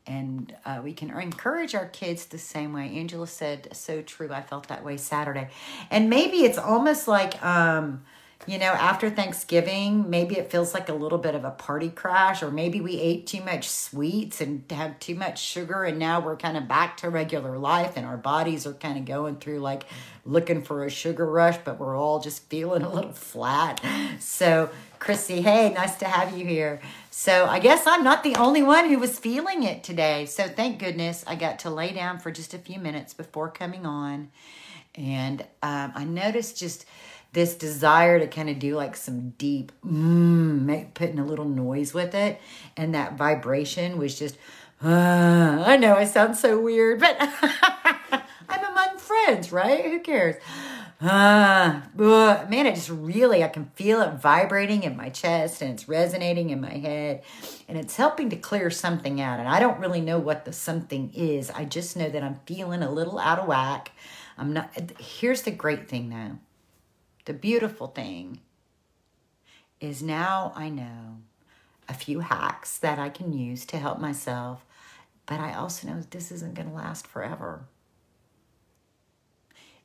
And 0.08 0.56
uh, 0.66 0.82
we 0.84 0.94
can 0.94 1.12
encourage 1.12 1.76
our 1.76 1.88
kids 1.88 2.26
the 2.26 2.38
same 2.38 2.74
way. 2.74 2.96
Angela 2.98 3.28
said, 3.28 3.70
so 3.74 4.02
true. 4.02 4.32
I 4.32 4.42
felt 4.42 4.68
that 4.68 4.84
way 4.84 4.98
Saturday. 4.98 5.50
And 5.90 6.10
maybe 6.10 6.38
it's 6.38 6.58
almost 6.58 7.08
like, 7.08 7.44
um, 7.44 8.04
you 8.48 8.58
know, 8.58 8.66
after 8.66 9.10
Thanksgiving, 9.10 10.10
maybe 10.10 10.38
it 10.38 10.50
feels 10.50 10.74
like 10.74 10.90
a 10.90 10.94
little 10.94 11.18
bit 11.18 11.36
of 11.36 11.44
a 11.44 11.52
party 11.52 11.90
crash, 11.90 12.42
or 12.42 12.50
maybe 12.50 12.82
we 12.82 13.00
ate 13.00 13.28
too 13.28 13.42
much 13.42 13.70
sweets 13.70 14.42
and 14.42 14.64
had 14.70 15.00
too 15.00 15.16
much 15.16 15.42
sugar, 15.42 15.84
and 15.84 16.00
now 16.00 16.20
we're 16.20 16.36
kind 16.36 16.58
of 16.58 16.68
back 16.68 16.98
to 16.98 17.10
regular 17.10 17.58
life, 17.58 17.94
and 17.96 18.06
our 18.06 18.18
bodies 18.18 18.66
are 18.66 18.74
kind 18.74 18.98
of 18.98 19.06
going 19.06 19.36
through 19.36 19.60
like 19.60 19.84
looking 20.26 20.62
for 20.62 20.86
a 20.86 20.90
sugar 20.90 21.26
rush, 21.26 21.58
but 21.64 21.80
we're 21.80 21.96
all 21.96 22.20
just 22.20 22.50
feeling 22.50 22.82
a 22.84 22.92
little 22.92 23.14
flat. 23.14 23.80
So, 24.20 24.70
Chrissy, 25.00 25.42
hey, 25.42 25.74
nice 25.74 25.96
to 25.98 26.06
have 26.06 26.38
you 26.38 26.46
here. 26.46 26.82
So, 27.12 27.46
I 27.46 27.60
guess 27.60 27.86
I'm 27.86 28.04
not 28.04 28.24
the 28.24 28.36
only 28.36 28.64
one 28.64 28.90
who 28.90 28.98
was 28.98 29.20
feeling 29.20 29.64
it 29.64 29.84
today. 29.84 30.26
So, 30.26 30.48
thank 30.48 30.80
goodness 30.80 31.24
I 31.28 31.36
got 31.36 31.60
to 31.60 31.70
lay 31.70 31.94
down 31.94 32.20
for 32.20 32.32
just 32.32 32.54
a 32.54 32.60
few 32.60 32.80
minutes 32.80 33.14
before 33.14 33.50
coming 33.50 33.86
on. 33.86 34.32
And 34.96 35.42
um, 35.64 35.94
I 35.96 36.04
noticed 36.04 36.58
just 36.58 36.86
this 37.34 37.56
desire 37.56 38.20
to 38.20 38.28
kind 38.28 38.50
of 38.50 38.60
do 38.60 38.76
like 38.76 38.96
some 38.96 39.30
deep, 39.32 39.72
mm, 39.86 40.94
putting 40.94 41.20
a 41.20 41.26
little 41.26 41.46
noise 41.46 41.94
with 41.94 42.14
it. 42.14 42.40
And 42.76 42.94
that 42.94 43.18
vibration 43.18 43.98
was 43.98 44.20
just, 44.20 44.38
uh, 44.84 45.64
I 45.66 45.78
know 45.78 45.96
I 45.96 46.06
sound 46.06 46.36
so 46.36 46.60
weird, 46.60 47.00
but 47.00 47.16
I'm 48.50 48.66
among 48.66 48.98
friends, 48.98 49.52
right? 49.52 49.86
Who 49.86 50.00
cares? 50.02 50.36
Uh, 51.00 51.82
man, 51.96 52.66
it 52.68 52.76
just 52.76 52.90
really, 52.90 53.44
I 53.44 53.48
can 53.48 53.72
feel 53.76 54.02
it 54.02 54.22
vibrating 54.22 54.84
in 54.84 54.96
my 54.96 55.10
chest 55.10 55.62
and 55.62 55.72
it's 55.72 55.88
resonating 55.88 56.52
in 56.52 56.62
my 56.62 56.74
head 56.74 57.24
and 57.68 57.78
it's 57.78 57.96
helping 57.96 58.30
to 58.30 58.36
clear 58.36 58.70
something 58.70 59.20
out. 59.20 59.40
And 59.40 59.48
I 59.48 59.60
don't 59.60 59.80
really 59.80 60.02
know 60.02 60.20
what 60.20 60.46
the 60.46 60.54
something 60.54 61.12
is. 61.14 61.50
I 61.50 61.66
just 61.66 61.96
know 61.96 62.10
that 62.10 62.24
I'm 62.24 62.40
feeling 62.46 62.84
a 62.84 62.92
little 62.92 63.18
out 63.18 63.40
of 63.40 63.48
whack. 63.48 63.92
I'm 64.38 64.54
not, 64.54 64.72
here's 65.00 65.42
the 65.44 65.52
great 65.52 65.88
thing 65.88 66.10
though 66.10 66.38
the 67.26 67.34
beautiful 67.34 67.88
thing 67.88 68.40
is 69.80 70.02
now 70.02 70.54
I 70.56 70.70
know 70.70 71.18
a 71.90 71.94
few 71.94 72.22
hacks 72.22 72.78
that 72.78 73.00
I 73.00 73.10
can 73.10 73.34
use 73.34 73.66
to 73.66 73.78
help 73.78 74.00
myself, 74.00 74.66
but 75.26 75.40
I 75.40 75.54
also 75.54 75.88
know 75.88 76.02
this 76.02 76.32
isn't 76.32 76.54
going 76.54 76.70
to 76.70 76.76
last 76.76 77.08
forever. 77.08 77.66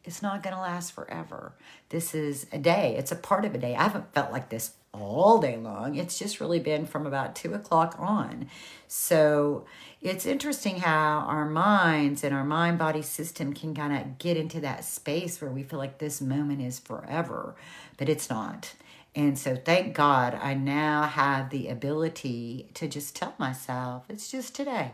It's 0.04 0.22
not 0.22 0.42
going 0.42 0.54
to 0.54 0.60
last 0.62 0.92
forever. 0.92 1.52
This 1.88 2.14
is 2.14 2.46
a 2.52 2.58
day, 2.58 2.94
it's 2.96 3.10
a 3.10 3.16
part 3.16 3.44
of 3.44 3.54
a 3.54 3.58
day. 3.58 3.74
I 3.74 3.82
haven't 3.82 4.14
felt 4.14 4.30
like 4.30 4.50
this 4.50 4.74
all 5.00 5.38
day 5.38 5.56
long. 5.56 5.96
It's 5.96 6.18
just 6.18 6.40
really 6.40 6.60
been 6.60 6.86
from 6.86 7.06
about 7.06 7.34
two 7.36 7.54
o'clock 7.54 7.96
on. 7.98 8.48
So 8.88 9.64
it's 10.00 10.26
interesting 10.26 10.80
how 10.80 11.20
our 11.20 11.44
minds 11.44 12.22
and 12.22 12.34
our 12.34 12.44
mind 12.44 12.78
body 12.78 13.02
system 13.02 13.52
can 13.52 13.74
kind 13.74 13.96
of 13.96 14.18
get 14.18 14.36
into 14.36 14.60
that 14.60 14.84
space 14.84 15.40
where 15.40 15.50
we 15.50 15.62
feel 15.62 15.78
like 15.78 15.98
this 15.98 16.20
moment 16.20 16.60
is 16.60 16.78
forever, 16.78 17.56
but 17.96 18.08
it's 18.08 18.30
not. 18.30 18.74
And 19.14 19.38
so, 19.38 19.56
thank 19.56 19.94
God, 19.94 20.34
I 20.34 20.52
now 20.52 21.04
have 21.04 21.48
the 21.48 21.68
ability 21.68 22.68
to 22.74 22.86
just 22.86 23.16
tell 23.16 23.34
myself 23.38 24.04
it's 24.10 24.30
just 24.30 24.54
today. 24.54 24.92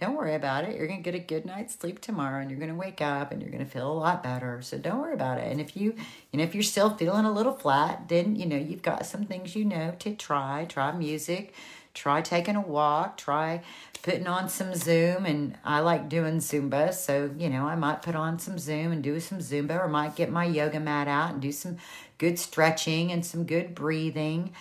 Don't 0.00 0.16
worry 0.16 0.34
about 0.34 0.64
it. 0.64 0.76
You're 0.76 0.86
going 0.86 1.02
to 1.02 1.10
get 1.10 1.14
a 1.14 1.22
good 1.22 1.44
night's 1.44 1.78
sleep 1.78 2.00
tomorrow 2.00 2.40
and 2.40 2.50
you're 2.50 2.58
going 2.58 2.70
to 2.70 2.76
wake 2.76 3.02
up 3.02 3.32
and 3.32 3.42
you're 3.42 3.50
going 3.50 3.64
to 3.64 3.70
feel 3.70 3.92
a 3.92 3.92
lot 3.92 4.22
better. 4.22 4.62
So 4.62 4.78
don't 4.78 4.98
worry 4.98 5.12
about 5.12 5.36
it. 5.36 5.52
And 5.52 5.60
if 5.60 5.76
you, 5.76 5.94
you 6.32 6.38
know, 6.38 6.42
if 6.42 6.54
you're 6.54 6.62
still 6.62 6.88
feeling 6.88 7.26
a 7.26 7.32
little 7.32 7.52
flat, 7.52 8.08
then, 8.08 8.34
you 8.34 8.46
know, 8.46 8.56
you've 8.56 8.80
got 8.80 9.04
some 9.04 9.26
things 9.26 9.54
you 9.54 9.66
know 9.66 9.94
to 9.98 10.14
try. 10.14 10.64
Try 10.66 10.92
music, 10.92 11.52
try 11.92 12.22
taking 12.22 12.56
a 12.56 12.62
walk, 12.62 13.18
try 13.18 13.62
putting 14.02 14.26
on 14.26 14.48
some 14.48 14.74
Zoom. 14.74 15.26
And 15.26 15.58
I 15.66 15.80
like 15.80 16.08
doing 16.08 16.38
Zumba. 16.38 16.94
So, 16.94 17.30
you 17.36 17.50
know, 17.50 17.66
I 17.66 17.74
might 17.74 18.00
put 18.00 18.14
on 18.14 18.38
some 18.38 18.58
Zoom 18.58 18.92
and 18.92 19.02
do 19.02 19.20
some 19.20 19.40
Zumba 19.40 19.84
or 19.84 19.88
might 19.88 20.16
get 20.16 20.30
my 20.30 20.46
yoga 20.46 20.80
mat 20.80 21.08
out 21.08 21.34
and 21.34 21.42
do 21.42 21.52
some 21.52 21.76
good 22.16 22.38
stretching 22.38 23.12
and 23.12 23.24
some 23.24 23.44
good 23.44 23.74
breathing. 23.74 24.54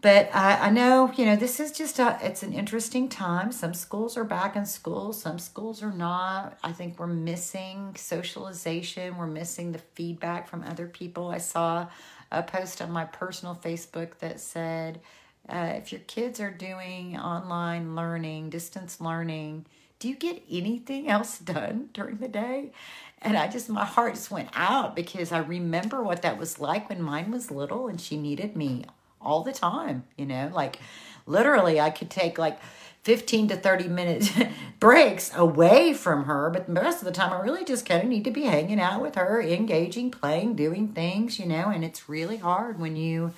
But 0.00 0.30
I, 0.32 0.68
I 0.68 0.70
know, 0.70 1.12
you 1.16 1.24
know, 1.24 1.34
this 1.34 1.58
is 1.58 1.72
just 1.72 1.98
a, 1.98 2.18
it's 2.22 2.44
an 2.44 2.52
interesting 2.52 3.08
time. 3.08 3.50
Some 3.50 3.74
schools 3.74 4.16
are 4.16 4.24
back 4.24 4.54
in 4.54 4.64
school, 4.64 5.12
some 5.12 5.40
schools 5.40 5.82
are 5.82 5.92
not. 5.92 6.56
I 6.62 6.70
think 6.70 6.98
we're 6.98 7.08
missing 7.08 7.96
socialization. 7.96 9.16
We're 9.16 9.26
missing 9.26 9.72
the 9.72 9.80
feedback 9.94 10.46
from 10.46 10.62
other 10.62 10.86
people. 10.86 11.30
I 11.30 11.38
saw 11.38 11.88
a 12.30 12.44
post 12.44 12.80
on 12.80 12.92
my 12.92 13.06
personal 13.06 13.58
Facebook 13.60 14.18
that 14.18 14.38
said, 14.38 15.00
uh, 15.48 15.72
if 15.76 15.90
your 15.90 16.02
kids 16.02 16.38
are 16.38 16.50
doing 16.50 17.18
online 17.18 17.96
learning, 17.96 18.50
distance 18.50 19.00
learning, 19.00 19.66
do 19.98 20.08
you 20.08 20.14
get 20.14 20.42
anything 20.48 21.08
else 21.08 21.38
done 21.38 21.88
during 21.92 22.18
the 22.18 22.28
day? 22.28 22.70
And 23.20 23.36
I 23.36 23.48
just, 23.48 23.68
my 23.68 23.84
heart 23.84 24.14
just 24.14 24.30
went 24.30 24.50
out 24.52 24.94
because 24.94 25.32
I 25.32 25.38
remember 25.38 26.04
what 26.04 26.22
that 26.22 26.38
was 26.38 26.60
like 26.60 26.88
when 26.88 27.02
mine 27.02 27.32
was 27.32 27.50
little 27.50 27.88
and 27.88 28.00
she 28.00 28.16
needed 28.16 28.54
me 28.54 28.84
all 29.20 29.42
the 29.42 29.52
time, 29.52 30.04
you 30.16 30.26
know, 30.26 30.50
like 30.52 30.78
literally 31.26 31.80
I 31.80 31.90
could 31.90 32.10
take 32.10 32.38
like 32.38 32.58
15 33.02 33.48
to 33.48 33.56
30 33.56 33.88
minute 33.88 34.30
breaks 34.80 35.34
away 35.34 35.94
from 35.94 36.24
her, 36.24 36.50
but 36.50 36.66
the 36.66 36.80
rest 36.80 36.98
of 36.98 37.04
the 37.04 37.12
time 37.12 37.32
I 37.32 37.40
really 37.40 37.64
just 37.64 37.86
kind 37.86 38.02
of 38.02 38.08
need 38.08 38.24
to 38.24 38.30
be 38.30 38.42
hanging 38.42 38.80
out 38.80 39.00
with 39.00 39.14
her, 39.14 39.40
engaging, 39.40 40.10
playing, 40.10 40.56
doing 40.56 40.88
things, 40.88 41.38
you 41.38 41.46
know, 41.46 41.70
and 41.70 41.84
it's 41.84 42.08
really 42.08 42.36
hard 42.36 42.78
when 42.78 42.96
you 42.96 43.32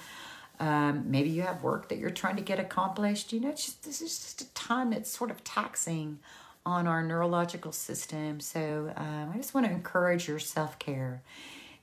um, 0.60 1.04
maybe 1.10 1.30
you 1.30 1.42
have 1.42 1.62
work 1.62 1.88
that 1.88 1.98
you're 1.98 2.10
trying 2.10 2.36
to 2.36 2.42
get 2.42 2.60
accomplished. 2.60 3.32
You 3.32 3.40
know, 3.40 3.50
just, 3.50 3.82
this 3.82 4.02
is 4.02 4.18
just 4.18 4.42
a 4.42 4.52
time 4.52 4.90
that's 4.90 5.10
sort 5.10 5.30
of 5.30 5.42
taxing 5.42 6.18
on 6.66 6.86
our 6.86 7.02
neurological 7.02 7.72
system. 7.72 8.40
So 8.40 8.92
um, 8.96 9.30
I 9.32 9.36
just 9.38 9.54
want 9.54 9.66
to 9.66 9.72
encourage 9.72 10.28
your 10.28 10.38
self 10.38 10.78
care. 10.78 11.22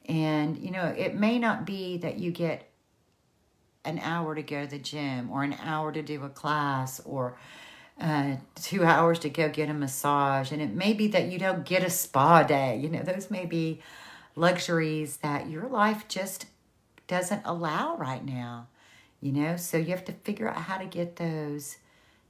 And, 0.08 0.58
you 0.60 0.72
know, 0.72 0.86
it 0.86 1.16
may 1.16 1.40
not 1.40 1.66
be 1.66 1.98
that 1.98 2.20
you 2.20 2.32
get 2.32 2.67
an 3.88 4.00
hour 4.00 4.36
to 4.36 4.44
go 4.44 4.64
to 4.64 4.70
the 4.70 4.78
gym 4.78 5.32
or 5.32 5.44
an 5.44 5.56
hour 5.64 5.92
to 5.92 6.02
do 6.02 6.24
a 6.24 6.30
class 6.30 7.00
or 7.06 7.38
uh, 8.00 8.36
two 8.56 8.84
hours 8.84 9.20
to 9.20 9.30
go 9.30 9.50
get 9.50 9.70
a 9.70 9.74
massage. 9.74 10.52
And 10.52 10.62
it 10.62 10.74
may 10.74 10.94
be 10.94 11.08
that 11.08 11.32
you 11.32 11.40
don't 11.40 11.66
get 11.66 11.84
a 11.84 11.90
spa 11.90 12.44
day. 12.44 12.78
You 12.78 12.90
know, 12.90 13.02
those 13.02 13.32
may 13.32 13.46
be 13.46 13.82
luxuries 14.36 15.18
that 15.18 15.50
your 15.50 15.68
life 15.68 16.08
just 16.08 16.46
doesn't 17.08 17.42
allow 17.46 17.96
right 17.98 18.24
now. 18.24 18.68
You 19.20 19.32
know, 19.32 19.58
so 19.58 19.78
you 19.78 19.88
have 19.88 20.06
to 20.06 20.12
figure 20.12 20.48
out 20.48 20.58
how 20.58 20.78
to 20.78 20.86
get 20.86 21.16
those 21.16 21.78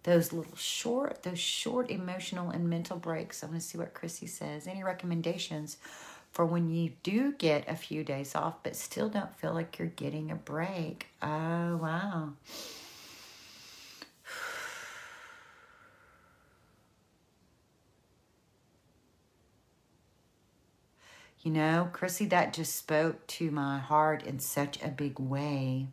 those 0.03 0.31
little 0.31 0.55
short, 0.55 1.23
those 1.23 1.39
short 1.39 1.91
emotional 1.91 2.49
and 2.49 2.69
mental 2.69 2.95
breaks. 2.95 3.43
I 3.43 3.47
want 3.47 3.59
to 3.59 3.67
see 3.67 3.77
what 3.77 3.93
Chrissy 3.93 4.27
says. 4.27 4.65
Any 4.65 4.81
recommendations 4.81 5.75
for 6.38 6.46
when 6.46 6.70
you 6.70 6.91
do 7.01 7.32
get 7.32 7.67
a 7.67 7.75
few 7.75 8.03
days 8.03 8.36
off, 8.36 8.62
but 8.62 8.75
still 8.75 9.10
don't 9.10 9.36
feel 9.39 9.56
like 9.56 9.79
you're 9.79 9.88
getting 9.88 10.29
a 10.29 10.36
break. 10.36 11.08
Oh, 11.20 11.77
wow. 11.77 12.34
You 21.44 21.53
know, 21.53 21.89
Chrissy, 21.94 22.25
that 22.25 22.51
just 22.51 22.75
spoke 22.75 23.25
to 23.27 23.51
my 23.51 23.77
heart 23.77 24.24
in 24.24 24.39
such 24.39 24.82
a 24.84 24.89
big 24.89 25.17
way 25.17 25.88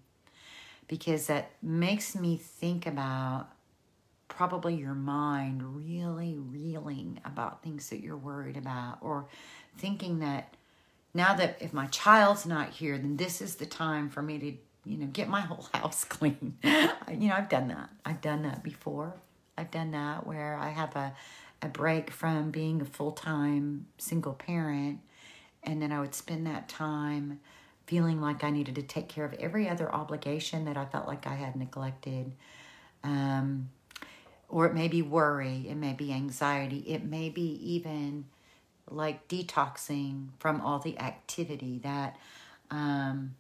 because 0.89 1.29
that 1.29 1.53
makes 1.63 2.17
me 2.17 2.37
think 2.37 2.87
about 2.87 3.49
probably 4.27 4.75
your 4.75 4.95
mind 4.95 5.77
really 5.77 6.37
reeling 6.37 7.21
about 7.25 7.63
things 7.63 7.91
that 7.91 8.01
you're 8.01 8.17
worried 8.17 8.57
about 8.57 8.99
or 9.01 9.27
thinking 9.79 10.21
that 10.21 10.55
now 11.15 11.35
that 11.35 11.59
if 11.61 11.73
my 11.73 11.87
child's 11.87 12.45
not 12.45 12.71
here, 12.71 12.99
then 12.99 13.17
this 13.17 13.41
is 13.41 13.57
the 13.57 13.67
time 13.67 14.11
for 14.11 14.21
me 14.21 14.39
to, 14.39 14.91
you 14.91 14.99
know, 14.99 15.07
get 15.07 15.29
my 15.29 15.41
whole 15.43 15.69
house 15.73 16.05
clean. 16.05 16.59
you 16.63 17.29
know, 17.29 17.35
I've 17.35 17.49
done 17.49 17.69
that. 17.69 17.91
I've 18.05 18.21
done 18.21 18.43
that 18.43 18.63
before. 18.63 19.15
I've 19.57 19.71
done 19.71 19.93
that 19.93 20.27
where 20.27 20.57
I 20.57 20.71
have 20.71 20.97
a, 20.97 21.15
a 21.63 21.69
break 21.69 22.11
from 22.11 22.51
being 22.51 22.81
a 22.81 22.85
full 22.85 23.13
time 23.13 23.87
single 23.99 24.35
parent. 24.35 25.01
And 25.63 25.81
then 25.81 25.93
I 25.93 26.01
would 26.01 26.15
spend 26.15 26.47
that 26.47 26.69
time 26.69 27.41
feeling 27.87 28.21
like 28.21 28.43
I 28.43 28.51
needed 28.51 28.75
to 28.75 28.83
take 28.83 29.09
care 29.09 29.25
of 29.25 29.35
every 29.35 29.69
other 29.69 29.93
obligation 29.95 30.65
that 30.65 30.77
I 30.77 30.85
felt 30.87 31.07
like 31.07 31.27
I 31.27 31.35
had 31.35 31.55
neglected. 31.55 32.33
Um, 33.03 33.71
or 34.49 34.67
it 34.67 34.75
may 34.75 34.89
be 34.89 35.03
worry, 35.03 35.67
it 35.69 35.75
may 35.75 35.93
be 35.93 36.13
anxiety, 36.13 36.79
it 36.87 37.05
may 37.05 37.29
be 37.29 37.59
even 37.75 38.27
like 38.91 39.29
detoxing 39.29 40.29
from 40.39 40.61
all 40.61 40.79
the 40.79 40.99
activity 40.99 41.81
that 41.83 42.17
um, 42.71 43.35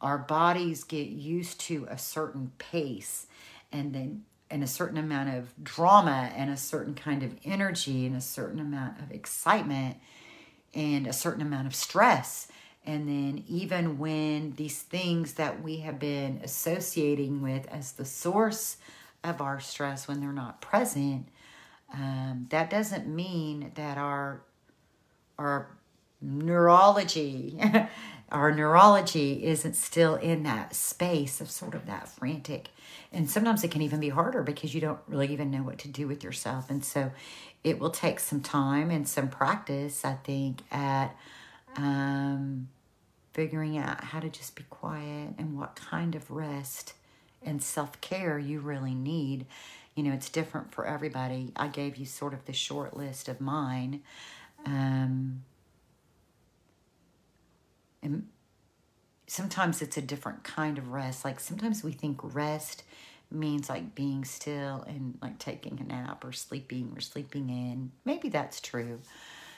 our 0.00 0.18
bodies 0.18 0.84
get 0.84 1.08
used 1.08 1.60
to 1.60 1.86
a 1.88 1.96
certain 1.96 2.52
pace 2.58 3.26
and 3.70 3.94
then 3.94 4.24
and 4.50 4.62
a 4.62 4.66
certain 4.66 4.98
amount 4.98 5.30
of 5.30 5.50
drama 5.64 6.30
and 6.36 6.50
a 6.50 6.56
certain 6.58 6.94
kind 6.94 7.22
of 7.22 7.34
energy 7.42 8.04
and 8.04 8.14
a 8.14 8.20
certain 8.20 8.60
amount 8.60 9.00
of 9.00 9.10
excitement 9.10 9.96
and 10.74 11.06
a 11.06 11.12
certain 11.12 11.40
amount 11.40 11.66
of 11.66 11.74
stress. 11.74 12.48
And 12.84 13.08
then 13.08 13.44
even 13.48 13.98
when 13.98 14.52
these 14.56 14.82
things 14.82 15.34
that 15.34 15.62
we 15.62 15.78
have 15.78 15.98
been 15.98 16.40
associating 16.44 17.40
with 17.40 17.66
as 17.68 17.92
the 17.92 18.04
source 18.04 18.76
of 19.24 19.40
our 19.40 19.58
stress 19.58 20.06
when 20.06 20.20
they're 20.20 20.32
not 20.32 20.60
present 20.60 21.28
um, 21.92 22.46
that 22.50 22.70
doesn't 22.70 23.06
mean 23.06 23.72
that 23.74 23.98
our 23.98 24.42
our 25.38 25.68
neurology 26.20 27.58
our 28.30 28.54
neurology 28.54 29.44
isn't 29.44 29.74
still 29.74 30.14
in 30.14 30.42
that 30.44 30.74
space 30.74 31.40
of 31.42 31.50
sort 31.50 31.74
of 31.74 31.84
that 31.86 32.08
frantic. 32.08 32.68
And 33.12 33.30
sometimes 33.30 33.62
it 33.62 33.70
can 33.70 33.82
even 33.82 34.00
be 34.00 34.08
harder 34.08 34.42
because 34.42 34.74
you 34.74 34.80
don't 34.80 35.00
really 35.06 35.30
even 35.34 35.50
know 35.50 35.62
what 35.62 35.76
to 35.80 35.88
do 35.88 36.08
with 36.08 36.24
yourself. 36.24 36.70
And 36.70 36.82
so 36.82 37.10
it 37.64 37.78
will 37.78 37.90
take 37.90 38.20
some 38.20 38.40
time 38.40 38.90
and 38.90 39.08
some 39.08 39.28
practice 39.28 40.04
i 40.04 40.14
think 40.24 40.62
at 40.70 41.14
um, 41.76 42.68
figuring 43.32 43.78
out 43.78 44.04
how 44.04 44.20
to 44.20 44.28
just 44.28 44.54
be 44.54 44.64
quiet 44.68 45.30
and 45.38 45.58
what 45.58 45.74
kind 45.74 46.14
of 46.14 46.30
rest 46.30 46.92
and 47.42 47.62
self-care 47.62 48.38
you 48.38 48.60
really 48.60 48.94
need 48.94 49.46
you 49.94 50.02
know, 50.02 50.12
it's 50.12 50.28
different 50.28 50.72
for 50.72 50.86
everybody. 50.86 51.52
I 51.56 51.68
gave 51.68 51.96
you 51.96 52.06
sort 52.06 52.32
of 52.32 52.44
the 52.46 52.52
short 52.52 52.96
list 52.96 53.28
of 53.28 53.40
mine. 53.40 54.02
Um, 54.64 55.42
and 58.02 58.28
sometimes 59.26 59.82
it's 59.82 59.96
a 59.96 60.02
different 60.02 60.44
kind 60.44 60.78
of 60.78 60.88
rest. 60.88 61.24
Like 61.24 61.40
sometimes 61.40 61.84
we 61.84 61.92
think 61.92 62.20
rest 62.34 62.84
means 63.30 63.68
like 63.68 63.94
being 63.94 64.24
still 64.24 64.84
and 64.86 65.18
like 65.22 65.38
taking 65.38 65.78
a 65.80 65.84
nap 65.84 66.24
or 66.24 66.32
sleeping 66.32 66.92
or 66.94 67.00
sleeping 67.00 67.48
in. 67.48 67.92
Maybe 68.04 68.28
that's 68.28 68.60
true. 68.60 69.00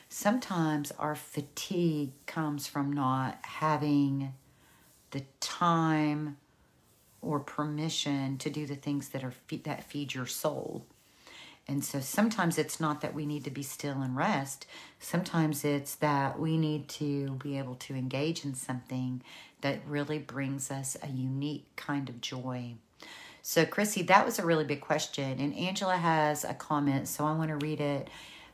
Sometimes 0.09 0.93
our 0.93 1.17
fatigue 1.17 2.13
comes 2.27 2.67
from 2.67 2.93
not 2.93 3.39
having 3.43 4.35
the 5.11 5.23
time 5.41 6.37
or 7.25 7.41
permission 7.41 8.39
to 8.39 8.51
do 8.51 8.67
the 8.67 8.77
things 8.77 9.11
that 9.11 9.25
are 9.25 9.35
that 9.65 9.85
feed 9.85 10.15
your 10.15 10.27
soul. 10.27 10.87
And 11.67 11.83
so 11.83 12.01
sometimes 12.01 12.59
it's 12.59 12.79
not 12.79 13.01
that 13.01 13.15
we 13.15 13.25
need 13.25 13.45
to 13.45 13.51
be 13.51 13.63
still 13.63 14.03
and 14.03 14.17
rest. 14.17 14.67
Sometimes 14.99 15.65
it's 15.65 15.95
that 15.97 16.39
we 16.39 16.59
need 16.59 16.89
to 16.91 17.31
be 17.43 17.57
able 17.57 17.77
to 17.77 17.95
engage 17.95 18.45
in 18.45 18.55
something 18.55 19.23
that 19.63 19.81
really 19.87 20.19
brings 20.19 20.71
us 20.71 20.97
a 21.03 21.09
unique 21.09 21.65
kind 21.75 22.11
of 22.11 22.21
joy. 22.21 22.75
So, 23.41 23.65
Chrissy, 23.65 24.03
that 24.05 24.25
was 24.25 24.39
a 24.39 24.45
really 24.45 24.65
big 24.65 24.81
question. 24.81 25.39
And 25.39 25.55
Angela 25.55 25.97
has 25.97 26.45
a 26.45 26.55
comment, 26.55 27.09
so 27.09 27.25
I 27.25 27.33
want 27.35 27.49
to 27.49 27.57
read 27.57 27.81
it. 27.81 28.09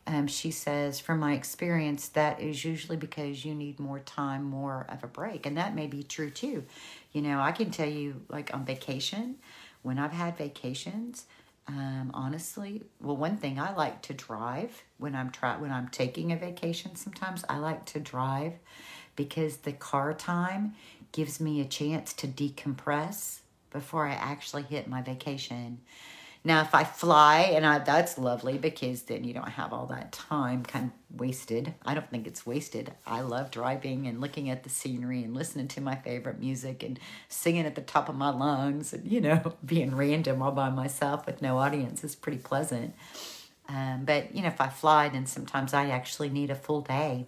Um, 0.07 0.27
she 0.27 0.51
says, 0.51 0.99
From 0.99 1.21
my 1.21 1.35
experience, 1.35 2.09
that 2.09 2.41
is 2.41 2.65
usually 2.65 2.97
because 2.97 3.45
you 3.45 3.55
need 3.55 3.79
more 3.79 4.01
time, 4.01 4.43
more 4.43 4.87
of 4.89 5.05
a 5.05 5.07
break. 5.07 5.47
And 5.47 5.57
that 5.57 5.75
may 5.75 5.87
be 5.87 6.03
true 6.03 6.31
too. 6.31 6.65
You 7.13 7.23
know, 7.23 7.41
I 7.41 7.53
can 7.53 7.71
tell 7.71 7.89
you, 7.89 8.23
like 8.29 8.55
on 8.55 8.65
vacation, 8.65 9.37
when 9.83 9.99
I've 9.99 10.13
had 10.13 10.37
vacations, 10.37 11.27
um, 11.67 12.11
honestly, 12.15 12.83
well, 13.01 13.17
one 13.17 13.37
thing 13.37 13.59
I 13.59 13.75
like 13.75 14.03
to 14.03 14.15
drive 14.15 14.83
when 14.99 15.15
I'm 15.15 15.31
try 15.31 15.57
when 15.57 15.73
I'm 15.73 15.89
taking 15.89 16.33
a 16.33 16.37
vacation. 16.37 16.97
Sometimes 16.97 17.45
I 17.49 17.59
like 17.59 17.85
to 17.87 18.01
drive 18.01 18.55
because 19.17 19.59
the 19.59 19.73
car 19.73 20.15
time 20.15 20.75
gives 21.13 21.41
me 21.41 21.61
a 21.61 21.65
chance 21.65 22.13
to 22.15 22.27
decompress 22.27 23.41
before 23.71 24.07
I 24.07 24.13
actually 24.13 24.63
hit 24.63 24.89
my 24.89 25.03
vacation. 25.03 25.81
Now, 26.43 26.63
if 26.63 26.75
I 26.75 26.85
fly, 26.85 27.53
and 27.53 27.67
I, 27.67 27.81
that's 27.81 28.17
lovely 28.17 28.57
because 28.57 29.03
then 29.03 29.25
you 29.25 29.35
don't 29.35 29.51
have 29.51 29.75
all 29.75 29.85
that 29.87 30.11
time 30.11 30.63
kind 30.65 30.87
of 30.87 31.21
wasted. 31.21 31.75
I 31.85 31.93
don't 31.93 32.09
think 32.11 32.27
it's 32.27 32.47
wasted. 32.47 32.93
I 33.07 33.21
love 33.21 33.51
driving 33.51 34.07
and 34.07 34.23
looking 34.23 34.49
at 34.49 34.63
the 34.63 34.71
scenery 34.71 35.23
and 35.23 35.35
listening 35.35 35.69
to 35.69 35.83
my 35.83 35.97
favorite 35.97 36.41
music 36.41 36.83
and 36.83 36.99
singing 37.29 37.67
at 37.67 37.75
the 37.75 37.83
top 37.83 38.09
of 38.09 38.15
my 38.15 38.31
lungs 38.31 38.95
and, 38.95 39.07
you 39.11 39.21
know, 39.21 39.55
being 39.65 39.95
random 39.95 40.41
all 40.41 40.53
by 40.53 40.71
myself 40.71 41.27
with 41.27 41.43
no 41.43 41.59
audience 41.59 42.03
is 42.05 42.15
pretty 42.15 42.39
pleasant. 42.39 42.95
Um, 43.69 44.05
but, 44.07 44.35
you 44.35 44.41
know, 44.41 44.49
if 44.49 44.63
I 44.63 44.69
fly, 44.69 45.11
then 45.11 45.27
sometimes 45.27 45.75
I 45.75 45.91
actually 45.91 46.31
need 46.31 46.51
a 46.51 46.55
full 46.55 46.81
day 46.81 47.27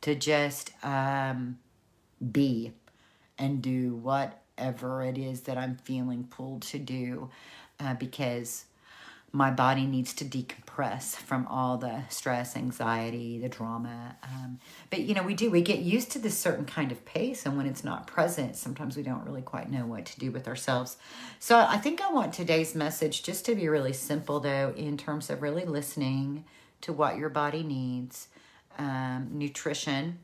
to 0.00 0.16
just 0.16 0.72
um, 0.84 1.58
be 2.32 2.72
and 3.38 3.62
do 3.62 3.94
whatever 3.94 5.02
it 5.04 5.16
is 5.16 5.42
that 5.42 5.56
I'm 5.56 5.76
feeling 5.76 6.24
pulled 6.24 6.62
to 6.62 6.78
do 6.78 7.30
uh, 7.80 7.94
because 7.94 8.64
my 9.32 9.50
body 9.50 9.86
needs 9.86 10.12
to 10.14 10.24
decompress 10.24 11.14
from 11.14 11.46
all 11.46 11.78
the 11.78 12.02
stress, 12.08 12.56
anxiety, 12.56 13.38
the 13.38 13.48
drama. 13.48 14.16
Um, 14.24 14.58
but 14.90 15.00
you 15.00 15.14
know, 15.14 15.22
we 15.22 15.34
do, 15.34 15.50
we 15.50 15.62
get 15.62 15.78
used 15.78 16.10
to 16.12 16.18
this 16.18 16.36
certain 16.36 16.64
kind 16.64 16.90
of 16.90 17.04
pace, 17.04 17.46
and 17.46 17.56
when 17.56 17.66
it's 17.66 17.84
not 17.84 18.08
present, 18.08 18.56
sometimes 18.56 18.96
we 18.96 19.04
don't 19.04 19.24
really 19.24 19.42
quite 19.42 19.70
know 19.70 19.86
what 19.86 20.04
to 20.06 20.18
do 20.18 20.32
with 20.32 20.48
ourselves. 20.48 20.96
So 21.38 21.58
I 21.58 21.76
think 21.76 22.00
I 22.00 22.12
want 22.12 22.32
today's 22.32 22.74
message 22.74 23.22
just 23.22 23.44
to 23.46 23.54
be 23.54 23.68
really 23.68 23.92
simple, 23.92 24.40
though, 24.40 24.74
in 24.76 24.96
terms 24.96 25.30
of 25.30 25.42
really 25.42 25.64
listening 25.64 26.44
to 26.80 26.92
what 26.92 27.16
your 27.16 27.28
body 27.28 27.62
needs, 27.62 28.28
um, 28.78 29.28
nutrition, 29.30 30.18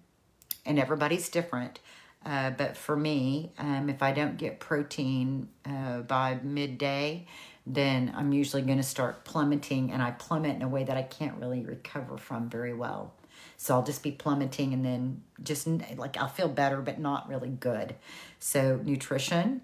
and 0.64 0.80
everybody's 0.80 1.28
different. 1.28 1.78
Uh, 2.26 2.50
but 2.50 2.76
for 2.76 2.96
me, 2.96 3.52
um, 3.56 3.88
if 3.88 4.02
I 4.02 4.10
don't 4.10 4.36
get 4.36 4.58
protein 4.58 5.48
uh, 5.64 6.00
by 6.00 6.40
midday, 6.42 7.24
then 7.64 8.12
I'm 8.16 8.32
usually 8.32 8.62
going 8.62 8.78
to 8.78 8.84
start 8.84 9.24
plummeting, 9.24 9.92
and 9.92 10.02
I 10.02 10.10
plummet 10.10 10.56
in 10.56 10.62
a 10.62 10.68
way 10.68 10.82
that 10.82 10.96
I 10.96 11.02
can't 11.02 11.38
really 11.38 11.62
recover 11.64 12.18
from 12.18 12.50
very 12.50 12.74
well. 12.74 13.14
So 13.56 13.74
I'll 13.74 13.84
just 13.84 14.02
be 14.02 14.10
plummeting, 14.10 14.72
and 14.72 14.84
then 14.84 15.22
just 15.40 15.68
like 15.96 16.16
I'll 16.16 16.28
feel 16.28 16.48
better, 16.48 16.82
but 16.82 16.98
not 16.98 17.28
really 17.28 17.48
good. 17.48 17.94
So, 18.40 18.80
nutrition, 18.82 19.60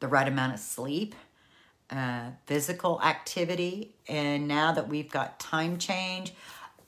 the 0.00 0.08
right 0.08 0.26
amount 0.26 0.54
of 0.54 0.60
sleep, 0.60 1.14
uh, 1.90 2.30
physical 2.46 3.02
activity, 3.02 3.92
and 4.08 4.48
now 4.48 4.72
that 4.72 4.88
we've 4.88 5.10
got 5.10 5.38
time 5.38 5.76
change, 5.76 6.32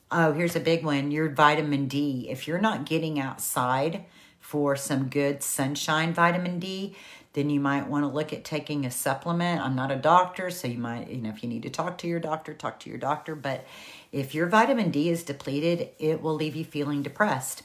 oh, 0.09 0.33
here's 0.33 0.55
a 0.55 0.59
big 0.59 0.83
one 0.83 1.11
your 1.11 1.29
vitamin 1.29 1.87
D. 1.87 2.27
If 2.27 2.47
you're 2.47 2.59
not 2.59 2.85
getting 2.85 3.19
outside 3.19 4.05
for 4.51 4.75
some 4.75 5.07
good 5.07 5.41
sunshine 5.41 6.13
vitamin 6.13 6.59
D, 6.59 6.93
then 7.31 7.49
you 7.49 7.61
might 7.61 7.87
want 7.87 8.03
to 8.03 8.09
look 8.09 8.33
at 8.33 8.43
taking 8.43 8.85
a 8.85 8.91
supplement. 8.91 9.61
I'm 9.61 9.77
not 9.77 9.91
a 9.91 9.95
doctor, 9.95 10.49
so 10.49 10.67
you 10.67 10.77
might, 10.77 11.09
you 11.09 11.21
know, 11.21 11.29
if 11.29 11.41
you 11.41 11.47
need 11.47 11.63
to 11.63 11.69
talk 11.69 11.97
to 11.99 12.07
your 12.07 12.19
doctor, 12.19 12.53
talk 12.53 12.77
to 12.81 12.89
your 12.89 12.99
doctor. 12.99 13.33
But 13.33 13.65
if 14.11 14.35
your 14.35 14.47
vitamin 14.47 14.91
D 14.91 15.07
is 15.07 15.23
depleted, 15.23 15.91
it 15.99 16.21
will 16.21 16.33
leave 16.33 16.57
you 16.57 16.65
feeling 16.65 17.01
depressed. 17.01 17.63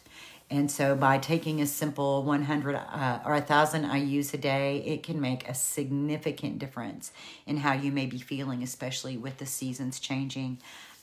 And 0.48 0.70
so 0.70 0.94
by 0.94 1.18
taking 1.18 1.60
a 1.60 1.66
simple 1.66 2.22
100 2.22 2.76
uh, 2.76 3.18
or 3.26 3.32
1,000 3.32 3.82
IUs 3.82 4.32
a 4.32 4.38
day, 4.38 4.76
it 4.86 5.02
can 5.02 5.20
make 5.20 5.48
a 5.48 5.54
significant 5.54 6.60
difference 6.60 7.10
in 7.48 7.56
how 7.56 7.72
you 7.72 7.90
may 7.90 8.06
be 8.06 8.18
feeling, 8.18 8.62
especially 8.62 9.16
with 9.16 9.38
the 9.38 9.46
seasons 9.46 9.98
changing. 9.98 10.58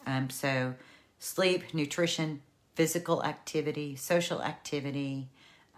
Um, 0.08 0.30
so 0.30 0.76
sleep, 1.20 1.74
nutrition, 1.74 2.40
physical 2.74 3.22
activity, 3.24 3.98
social 3.98 4.42
activity, 4.42 5.28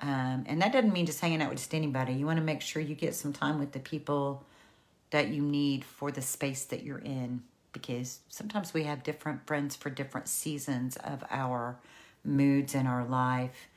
um, 0.02 0.44
and 0.48 0.62
that 0.62 0.74
doesn't 0.74 0.92
mean 0.92 1.06
just 1.06 1.22
hanging 1.22 1.42
out 1.42 1.50
with 1.50 1.60
just 1.60 1.74
anybody. 1.74 2.14
You 2.14 2.26
want 2.26 2.38
to 2.38 2.44
make 2.44 2.62
sure 2.62 2.82
you 2.82 2.96
get 2.96 3.16
some 3.16 3.34
time 3.34 3.60
with 3.60 3.72
the 3.72 3.80
people 3.80 4.44
that 5.12 5.30
you 5.30 5.42
need 5.42 5.86
for 5.86 6.12
the 6.12 6.22
space 6.22 6.66
that 6.66 6.84
you're 6.84 7.00
in 7.00 7.44
because 7.72 8.20
sometimes 8.30 8.74
we 8.74 8.84
have 8.84 9.04
different 9.04 9.46
friends 9.46 9.76
for 9.76 9.90
different 9.90 10.28
seasons 10.28 10.96
of 10.98 11.24
our 11.30 11.78
moods 12.24 12.74
in 12.74 12.88
our 12.88 13.06
life. 13.06 13.68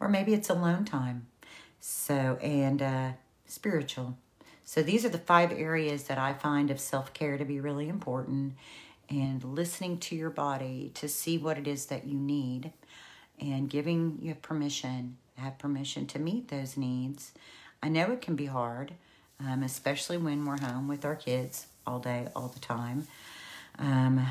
Or 0.00 0.08
maybe 0.08 0.34
it's 0.34 0.50
alone 0.50 0.84
time. 0.84 1.26
So, 1.80 2.38
and 2.42 2.82
uh, 2.82 3.12
spiritual. 3.46 4.16
So, 4.64 4.82
these 4.82 5.04
are 5.04 5.08
the 5.08 5.18
five 5.18 5.52
areas 5.52 6.04
that 6.04 6.18
I 6.18 6.34
find 6.34 6.70
of 6.70 6.80
self 6.80 7.12
care 7.14 7.38
to 7.38 7.44
be 7.44 7.60
really 7.60 7.88
important. 7.88 8.54
And 9.08 9.42
listening 9.42 9.98
to 9.98 10.16
your 10.16 10.30
body 10.30 10.90
to 10.94 11.08
see 11.08 11.38
what 11.38 11.56
it 11.56 11.66
is 11.66 11.86
that 11.86 12.06
you 12.06 12.18
need 12.18 12.72
and 13.40 13.70
giving 13.70 14.18
you 14.20 14.34
permission 14.34 15.16
have 15.38 15.58
permission 15.58 16.06
to 16.08 16.18
meet 16.18 16.48
those 16.48 16.76
needs. 16.76 17.32
I 17.82 17.88
know 17.88 18.12
it 18.12 18.20
can 18.20 18.36
be 18.36 18.46
hard, 18.46 18.94
um, 19.40 19.62
especially 19.62 20.16
when 20.16 20.44
we're 20.44 20.60
home 20.60 20.88
with 20.88 21.04
our 21.04 21.16
kids 21.16 21.66
all 21.86 21.98
day, 21.98 22.28
all 22.34 22.48
the 22.48 22.60
time. 22.60 23.06
Um, 23.78 24.26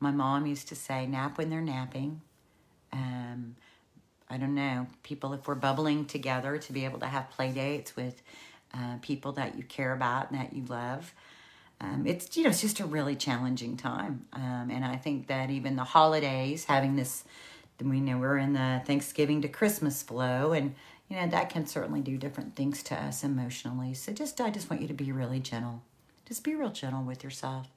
my 0.00 0.10
mom 0.10 0.46
used 0.46 0.68
to 0.68 0.74
say, 0.74 1.06
nap 1.06 1.38
when 1.38 1.48
they're 1.48 1.60
napping. 1.60 2.20
Um, 2.92 3.56
I 4.28 4.36
don't 4.36 4.54
know, 4.54 4.86
people, 5.02 5.32
if 5.32 5.46
we're 5.46 5.54
bubbling 5.54 6.06
together 6.06 6.58
to 6.58 6.72
be 6.72 6.84
able 6.84 6.98
to 7.00 7.06
have 7.06 7.30
play 7.30 7.52
dates 7.52 7.96
with 7.96 8.22
uh, 8.74 8.96
people 9.02 9.32
that 9.32 9.56
you 9.56 9.62
care 9.64 9.92
about 9.92 10.30
and 10.30 10.40
that 10.40 10.52
you 10.54 10.64
love. 10.66 11.12
Um, 11.80 12.04
it's 12.06 12.36
you 12.36 12.44
know 12.44 12.50
it's 12.50 12.60
just 12.60 12.78
a 12.78 12.86
really 12.86 13.16
challenging 13.16 13.76
time, 13.76 14.26
um, 14.32 14.70
and 14.70 14.84
I 14.84 14.96
think 14.96 15.26
that 15.26 15.50
even 15.50 15.74
the 15.74 15.84
holidays, 15.84 16.64
having 16.64 16.94
this 16.94 17.24
we 17.80 18.00
know 18.00 18.18
we're 18.18 18.38
in 18.38 18.52
the 18.52 18.82
Thanksgiving 18.84 19.42
to 19.42 19.48
Christmas 19.48 20.02
flow, 20.02 20.52
and 20.52 20.74
you 21.08 21.16
know 21.16 21.26
that 21.28 21.50
can 21.50 21.66
certainly 21.66 22.00
do 22.00 22.16
different 22.16 22.56
things 22.56 22.82
to 22.84 22.94
us 22.94 23.24
emotionally. 23.24 23.94
So 23.94 24.12
just 24.12 24.40
I 24.40 24.50
just 24.50 24.70
want 24.70 24.82
you 24.82 24.88
to 24.88 24.94
be 24.94 25.12
really 25.12 25.40
gentle. 25.40 25.82
Just 26.26 26.44
be 26.44 26.54
real 26.54 26.70
gentle 26.70 27.02
with 27.02 27.24
yourself, 27.24 27.68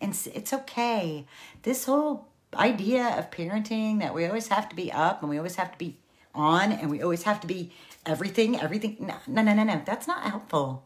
and 0.00 0.16
it's 0.34 0.52
okay. 0.52 1.26
This 1.62 1.86
whole 1.86 2.28
idea 2.54 3.18
of 3.18 3.30
parenting 3.30 4.00
that 4.00 4.14
we 4.14 4.26
always 4.26 4.48
have 4.48 4.68
to 4.68 4.76
be 4.76 4.90
up 4.90 5.20
and 5.20 5.28
we 5.28 5.36
always 5.36 5.56
have 5.56 5.70
to 5.72 5.78
be 5.78 5.98
on 6.34 6.72
and 6.72 6.90
we 6.90 7.02
always 7.02 7.24
have 7.24 7.40
to 7.40 7.46
be 7.46 7.70
everything, 8.06 8.58
everything. 8.58 8.96
No, 9.00 9.16
no, 9.26 9.42
no, 9.42 9.52
no, 9.52 9.64
no. 9.64 9.82
That's 9.84 10.06
not 10.06 10.22
helpful. 10.22 10.84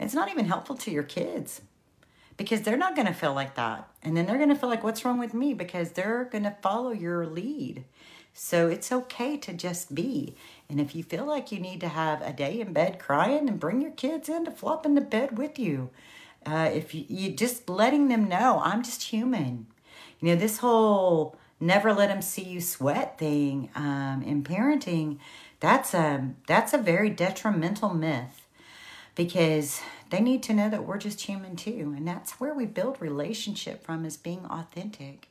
It's 0.00 0.14
not 0.14 0.30
even 0.30 0.46
helpful 0.46 0.76
to 0.76 0.90
your 0.90 1.02
kids 1.02 1.60
because 2.38 2.62
they're 2.62 2.78
not 2.78 2.94
going 2.94 3.08
to 3.08 3.12
feel 3.12 3.34
like 3.34 3.56
that. 3.56 3.86
And 4.02 4.16
then 4.16 4.24
they're 4.24 4.38
going 4.38 4.48
to 4.48 4.54
feel 4.54 4.70
like, 4.70 4.84
what's 4.84 5.04
wrong 5.04 5.18
with 5.18 5.34
me? 5.34 5.52
Because 5.52 5.90
they're 5.92 6.24
going 6.24 6.44
to 6.44 6.56
follow 6.62 6.92
your 6.92 7.26
lead. 7.26 7.84
So 8.32 8.68
it's 8.68 8.92
okay 8.92 9.36
to 9.38 9.52
just 9.52 9.94
be. 9.94 10.36
And 10.70 10.80
if 10.80 10.94
you 10.94 11.02
feel 11.02 11.26
like 11.26 11.50
you 11.50 11.58
need 11.58 11.80
to 11.80 11.88
have 11.88 12.22
a 12.22 12.32
day 12.32 12.60
in 12.60 12.72
bed 12.72 13.00
crying, 13.00 13.48
and 13.48 13.60
bring 13.60 13.82
your 13.82 13.90
kids 13.90 14.28
in 14.28 14.44
to 14.44 14.52
flop 14.52 14.86
into 14.86 15.00
bed 15.00 15.36
with 15.36 15.58
you. 15.58 15.90
Uh, 16.46 16.70
if 16.72 16.94
you, 16.94 17.04
you 17.08 17.32
just 17.32 17.68
letting 17.68 18.06
them 18.06 18.28
know, 18.28 18.62
I'm 18.64 18.84
just 18.84 19.02
human. 19.02 19.66
You 20.20 20.28
know, 20.28 20.36
this 20.36 20.58
whole 20.58 21.36
never 21.58 21.92
let 21.92 22.08
them 22.08 22.22
see 22.22 22.44
you 22.44 22.60
sweat 22.60 23.18
thing 23.18 23.70
um, 23.74 24.22
in 24.24 24.44
parenting, 24.44 25.18
that's 25.58 25.92
a, 25.92 26.30
that's 26.46 26.72
a 26.72 26.78
very 26.78 27.10
detrimental 27.10 27.92
myth 27.92 28.46
because 29.18 29.80
they 30.10 30.20
need 30.20 30.42
to 30.44 30.54
know 30.54 30.70
that 30.70 30.86
we're 30.86 30.98
just 30.98 31.22
human 31.22 31.56
too. 31.56 31.92
And 31.96 32.06
that's 32.06 32.40
where 32.40 32.54
we 32.54 32.66
build 32.66 33.00
relationship 33.00 33.84
from 33.84 34.04
is 34.04 34.16
being 34.16 34.44
authentic. 34.46 35.28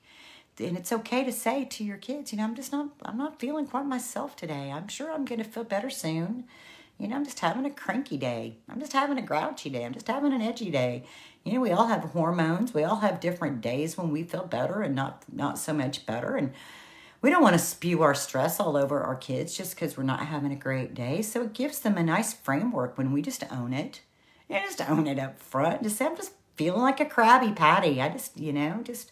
And 0.60 0.78
it's 0.78 0.92
okay 0.92 1.24
to 1.24 1.32
say 1.32 1.66
to 1.66 1.84
your 1.84 1.98
kids, 1.98 2.32
you 2.32 2.38
know, 2.38 2.44
I'm 2.44 2.56
just 2.56 2.72
not 2.72 2.90
I'm 3.04 3.18
not 3.18 3.40
feeling 3.40 3.68
quite 3.68 3.86
myself 3.86 4.36
today. 4.36 4.72
I'm 4.72 4.88
sure 4.88 5.12
I'm 5.12 5.26
gonna 5.26 5.44
feel 5.44 5.63
better 5.63 5.90
soon. 5.90 6.46
You 6.98 7.08
know, 7.08 7.16
I'm 7.16 7.26
just 7.26 7.40
having 7.40 7.66
a 7.66 7.70
cranky 7.70 8.18
day. 8.18 8.58
I'm 8.68 8.80
just 8.80 8.94
having 8.94 9.20
a 9.20 9.22
grouchy 9.22 9.70
day. 9.70 9.86
I'm 9.86 9.94
just 9.94 10.08
having 10.08 10.34
an 10.34 10.42
edgy 10.42 10.72
day. 10.72 11.04
You 11.44 11.54
know, 11.54 11.62
we 11.62 11.72
all 11.72 11.88
have 11.88 12.06
hormones. 12.06 12.74
We 12.74 12.84
all 12.84 12.98
have 12.98 13.20
different 13.20 13.62
days 13.62 13.98
when 13.98 14.10
we 14.10 14.24
feel 14.24 14.46
better 14.46 14.82
and 14.82 14.96
not 14.96 15.24
not 15.32 15.60
so 15.60 15.74
much 15.74 16.06
better. 16.06 16.36
And 16.36 16.54
we 17.22 17.30
don't 17.30 17.44
want 17.44 17.54
to 17.54 17.60
spew 17.60 18.02
our 18.02 18.16
stress 18.16 18.60
all 18.60 18.76
over 18.76 19.02
our 19.02 19.16
kids 19.16 19.56
just 19.56 19.76
because 19.76 19.96
we're 19.98 20.04
not 20.04 20.26
having 20.26 20.52
a 20.52 20.56
great 20.56 20.94
day. 20.94 21.22
So 21.22 21.44
it 21.44 21.54
gives 21.54 21.80
them 21.80 21.98
a 21.98 22.04
nice 22.04 22.34
framework 22.34 22.98
when 22.98 23.12
we 23.12 23.22
just 23.22 23.44
own 23.52 23.74
it 23.74 24.02
you 24.50 24.60
just 24.60 24.88
own 24.90 25.08
it 25.08 25.20
up 25.20 25.40
front. 25.40 25.84
Just 25.84 25.98
say, 25.98 26.06
I'm 26.06 26.16
just 26.16 26.32
feeling 26.56 26.82
like 26.82 27.00
a 27.00 27.06
Krabby 27.06 27.56
Patty. 27.56 28.02
I 28.02 28.10
just, 28.10 28.38
you 28.38 28.54
know, 28.54 28.82
just, 28.84 29.12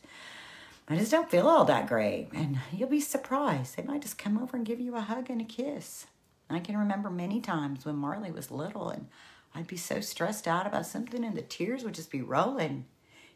I 0.88 0.96
just 0.98 1.12
don't 1.12 1.30
feel 1.30 1.48
all 1.48 1.66
that 1.66 1.88
great. 1.88 2.30
And 2.34 2.60
you'll 2.72 2.90
be 2.90 3.02
surprised. 3.02 3.76
They 3.76 3.84
might 3.84 4.02
just 4.02 4.18
come 4.18 4.38
over 4.38 4.58
and 4.58 4.66
give 4.66 4.80
you 4.80 4.96
a 4.96 5.02
hug 5.02 5.30
and 5.30 5.42
a 5.42 5.46
kiss. 5.46 6.08
I 6.50 6.60
can 6.60 6.78
remember 6.78 7.10
many 7.10 7.42
times 7.42 7.86
when 7.86 7.96
Marley 7.96 8.32
was 8.32 8.52
little 8.52 8.90
and 8.90 9.08
I'd 9.54 9.68
be 9.68 9.78
so 9.78 10.00
stressed 10.00 10.48
out 10.48 10.68
about 10.68 10.86
something 10.86 11.24
and 11.24 11.36
the 11.36 11.42
tears 11.42 11.84
would 11.84 11.96
just 11.96 12.12
be 12.12 12.22
rolling. 12.22 12.86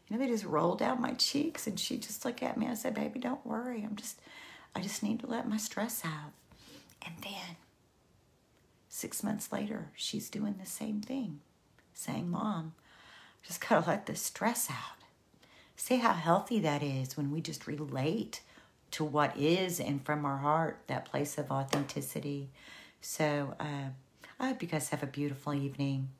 You 0.06 0.16
know, 0.16 0.24
they 0.24 0.30
just 0.30 0.44
roll 0.44 0.76
down 0.76 1.00
my 1.00 1.12
cheeks 1.12 1.66
and 1.66 1.78
she'd 1.78 2.02
just 2.02 2.24
look 2.24 2.42
at 2.42 2.56
me 2.56 2.68
I 2.68 2.74
said, 2.74 2.94
baby, 2.94 3.18
don't 3.18 3.44
worry. 3.44 3.82
I'm 3.84 3.96
just, 3.96 4.20
I 4.74 4.80
just 4.80 5.02
need 5.02 5.20
to 5.20 5.26
let 5.26 5.48
my 5.48 5.56
stress 5.56 6.02
out. 6.04 6.32
And 7.04 7.14
then 7.22 7.56
six 8.88 9.22
months 9.22 9.50
later, 9.50 9.90
she's 9.96 10.30
doing 10.30 10.56
the 10.58 10.66
same 10.66 11.00
thing 11.00 11.40
saying, 12.00 12.30
Mom, 12.30 12.72
just 13.42 13.66
gotta 13.66 13.86
let 13.88 14.06
the 14.06 14.16
stress 14.16 14.70
out. 14.70 14.98
See 15.76 15.96
how 15.96 16.12
healthy 16.12 16.60
that 16.60 16.82
is 16.82 17.16
when 17.16 17.30
we 17.30 17.40
just 17.40 17.66
relate 17.66 18.40
to 18.92 19.04
what 19.04 19.36
is 19.36 19.80
and 19.80 20.04
from 20.04 20.24
our 20.24 20.38
heart, 20.38 20.78
that 20.88 21.04
place 21.04 21.38
of 21.38 21.50
authenticity. 21.50 22.50
So 23.00 23.54
uh, 23.60 23.90
I 24.38 24.48
hope 24.48 24.62
you 24.62 24.68
guys 24.68 24.88
have 24.90 25.02
a 25.02 25.06
beautiful 25.06 25.54
evening. 25.54 26.10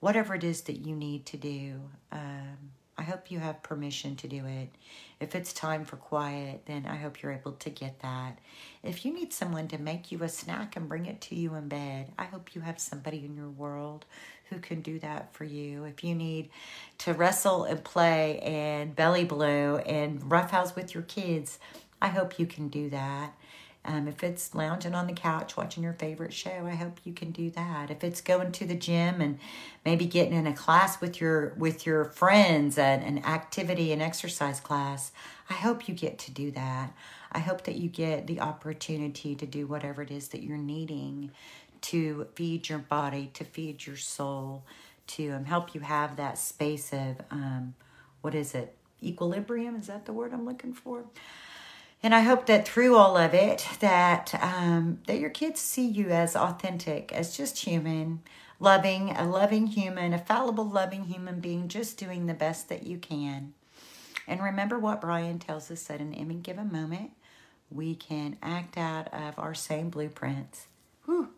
Whatever 0.00 0.34
it 0.34 0.44
is 0.44 0.62
that 0.62 0.84
you 0.86 0.94
need 0.94 1.26
to 1.26 1.36
do, 1.36 1.80
um, 2.12 2.72
I 2.96 3.02
hope 3.02 3.30
you 3.30 3.40
have 3.40 3.62
permission 3.62 4.14
to 4.16 4.28
do 4.28 4.46
it. 4.46 4.70
If 5.18 5.34
it's 5.34 5.52
time 5.52 5.84
for 5.84 5.96
quiet, 5.96 6.62
then 6.66 6.86
I 6.86 6.96
hope 6.96 7.22
you're 7.22 7.32
able 7.32 7.52
to 7.52 7.70
get 7.70 8.00
that. 8.00 8.38
If 8.82 9.04
you 9.04 9.12
need 9.12 9.32
someone 9.32 9.68
to 9.68 9.78
make 9.78 10.12
you 10.12 10.22
a 10.22 10.28
snack 10.28 10.76
and 10.76 10.88
bring 10.88 11.06
it 11.06 11.20
to 11.22 11.34
you 11.34 11.54
in 11.54 11.68
bed, 11.68 12.12
I 12.18 12.24
hope 12.24 12.54
you 12.54 12.60
have 12.60 12.78
somebody 12.78 13.24
in 13.24 13.34
your 13.34 13.48
world 13.48 14.04
who 14.50 14.58
can 14.58 14.80
do 14.80 14.98
that 15.00 15.32
for 15.34 15.44
you. 15.44 15.84
If 15.84 16.04
you 16.04 16.14
need 16.14 16.50
to 16.98 17.14
wrestle 17.14 17.64
and 17.64 17.82
play 17.82 18.38
and 18.40 18.94
belly 18.94 19.24
blow 19.24 19.78
and 19.78 20.30
roughhouse 20.30 20.76
with 20.76 20.94
your 20.94 21.04
kids, 21.04 21.58
I 22.00 22.08
hope 22.08 22.38
you 22.38 22.46
can 22.46 22.68
do 22.68 22.90
that. 22.90 23.34
Um, 23.86 24.08
if 24.08 24.24
it's 24.24 24.54
lounging 24.54 24.94
on 24.94 25.06
the 25.06 25.12
couch 25.12 25.56
watching 25.56 25.82
your 25.82 25.92
favorite 25.92 26.32
show, 26.32 26.66
I 26.66 26.74
hope 26.74 27.00
you 27.04 27.12
can 27.12 27.32
do 27.32 27.50
that. 27.50 27.90
If 27.90 28.02
it's 28.02 28.22
going 28.22 28.52
to 28.52 28.66
the 28.66 28.74
gym 28.74 29.20
and 29.20 29.38
maybe 29.84 30.06
getting 30.06 30.32
in 30.32 30.46
a 30.46 30.54
class 30.54 31.00
with 31.00 31.20
your 31.20 31.54
with 31.58 31.84
your 31.84 32.04
friends 32.06 32.78
and 32.78 33.02
an 33.02 33.24
activity 33.24 33.92
and 33.92 34.00
exercise 34.00 34.58
class, 34.58 35.12
I 35.50 35.54
hope 35.54 35.86
you 35.86 35.94
get 35.94 36.18
to 36.20 36.30
do 36.30 36.50
that. 36.52 36.94
I 37.30 37.40
hope 37.40 37.64
that 37.64 37.76
you 37.76 37.88
get 37.88 38.26
the 38.26 38.40
opportunity 38.40 39.34
to 39.34 39.44
do 39.44 39.66
whatever 39.66 40.02
it 40.02 40.10
is 40.10 40.28
that 40.28 40.42
you're 40.42 40.56
needing 40.56 41.32
to 41.82 42.26
feed 42.34 42.68
your 42.70 42.78
body, 42.78 43.30
to 43.34 43.44
feed 43.44 43.84
your 43.84 43.96
soul, 43.96 44.64
to 45.06 45.30
um, 45.30 45.44
help 45.44 45.74
you 45.74 45.82
have 45.82 46.16
that 46.16 46.38
space 46.38 46.92
of 46.92 47.16
um, 47.30 47.74
what 48.22 48.34
is 48.34 48.54
it? 48.54 48.74
Equilibrium 49.02 49.76
is 49.76 49.88
that 49.88 50.06
the 50.06 50.12
word 50.14 50.32
I'm 50.32 50.46
looking 50.46 50.72
for? 50.72 51.04
And 52.04 52.14
I 52.14 52.20
hope 52.20 52.44
that 52.46 52.68
through 52.68 52.96
all 52.96 53.16
of 53.16 53.32
it, 53.32 53.66
that 53.80 54.38
um, 54.42 54.98
that 55.06 55.18
your 55.18 55.30
kids 55.30 55.58
see 55.58 55.86
you 55.86 56.10
as 56.10 56.36
authentic, 56.36 57.10
as 57.14 57.34
just 57.34 57.60
human, 57.60 58.20
loving, 58.60 59.08
a 59.12 59.26
loving 59.26 59.68
human, 59.68 60.12
a 60.12 60.18
fallible, 60.18 60.68
loving 60.68 61.04
human 61.04 61.40
being, 61.40 61.66
just 61.66 61.96
doing 61.96 62.26
the 62.26 62.34
best 62.34 62.68
that 62.68 62.82
you 62.82 62.98
can. 62.98 63.54
And 64.28 64.42
remember 64.42 64.78
what 64.78 65.00
Bryan 65.00 65.38
tells 65.38 65.70
us 65.70 65.84
that 65.84 66.02
in 66.02 66.12
any 66.12 66.34
given 66.34 66.70
moment, 66.70 67.12
we 67.70 67.94
can 67.94 68.36
act 68.42 68.76
out 68.76 69.08
of 69.10 69.38
our 69.38 69.54
same 69.54 69.88
blueprints. 69.88 70.66
Whew. 71.06 71.30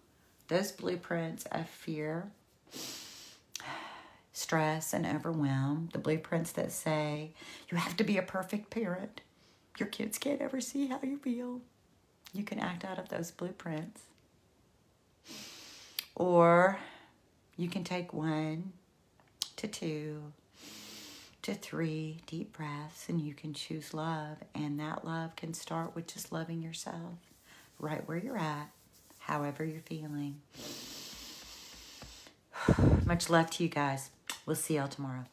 Those 0.49 0.73
blueprints 0.73 1.47
of 1.53 1.69
fear, 1.69 2.33
stress, 4.33 4.93
and 4.93 5.07
overwhelm. 5.07 5.91
The 5.93 6.01
blueprints 6.01 6.51
that 6.53 6.73
say 6.73 7.35
you 7.71 7.79
have 7.79 7.97
to 7.99 8.05
be 8.05 8.19
a 8.19 8.23
perfect 8.23 8.71
parent 8.71 9.21
your 9.79 9.89
kids 9.89 10.19
can't 10.19 10.41
ever 10.41 10.61
see 10.61 10.87
how 10.87 11.01
you 11.03 11.19
feel. 11.19 11.61
You 12.33 12.45
can 12.45 12.59
act 12.59 12.85
out 12.85 12.99
of 12.99 13.09
those 13.09 13.31
blueprints. 13.31 14.03
Or 16.15 16.79
you 17.57 17.69
can 17.69 17.85
take 17.85 18.13
one 18.13 18.73
to 19.57 19.67
two 19.67 20.33
to 21.43 21.55
three 21.55 22.19
deep 22.27 22.53
breaths 22.57 23.09
and 23.09 23.21
you 23.21 23.35
can 23.35 23.55
choose 23.55 23.95
love. 23.95 24.39
And 24.55 24.81
that 24.81 25.05
love 25.05 25.37
can 25.37 25.55
start 25.55 25.95
with 25.95 26.13
just 26.13 26.33
loving 26.33 26.63
yourself 26.63 27.19
right 27.79 28.07
where 28.09 28.19
you're 28.19 28.39
at, 28.39 28.71
however 29.21 29.65
you're 29.65 29.81
feeling. 29.81 30.41
Much 33.05 33.31
love 33.31 33.51
to 33.51 33.63
you 33.63 33.69
guys. 33.69 34.11
We'll 34.45 34.57
see 34.57 34.77
y'all 34.77 34.89
tomorrow. 34.89 35.25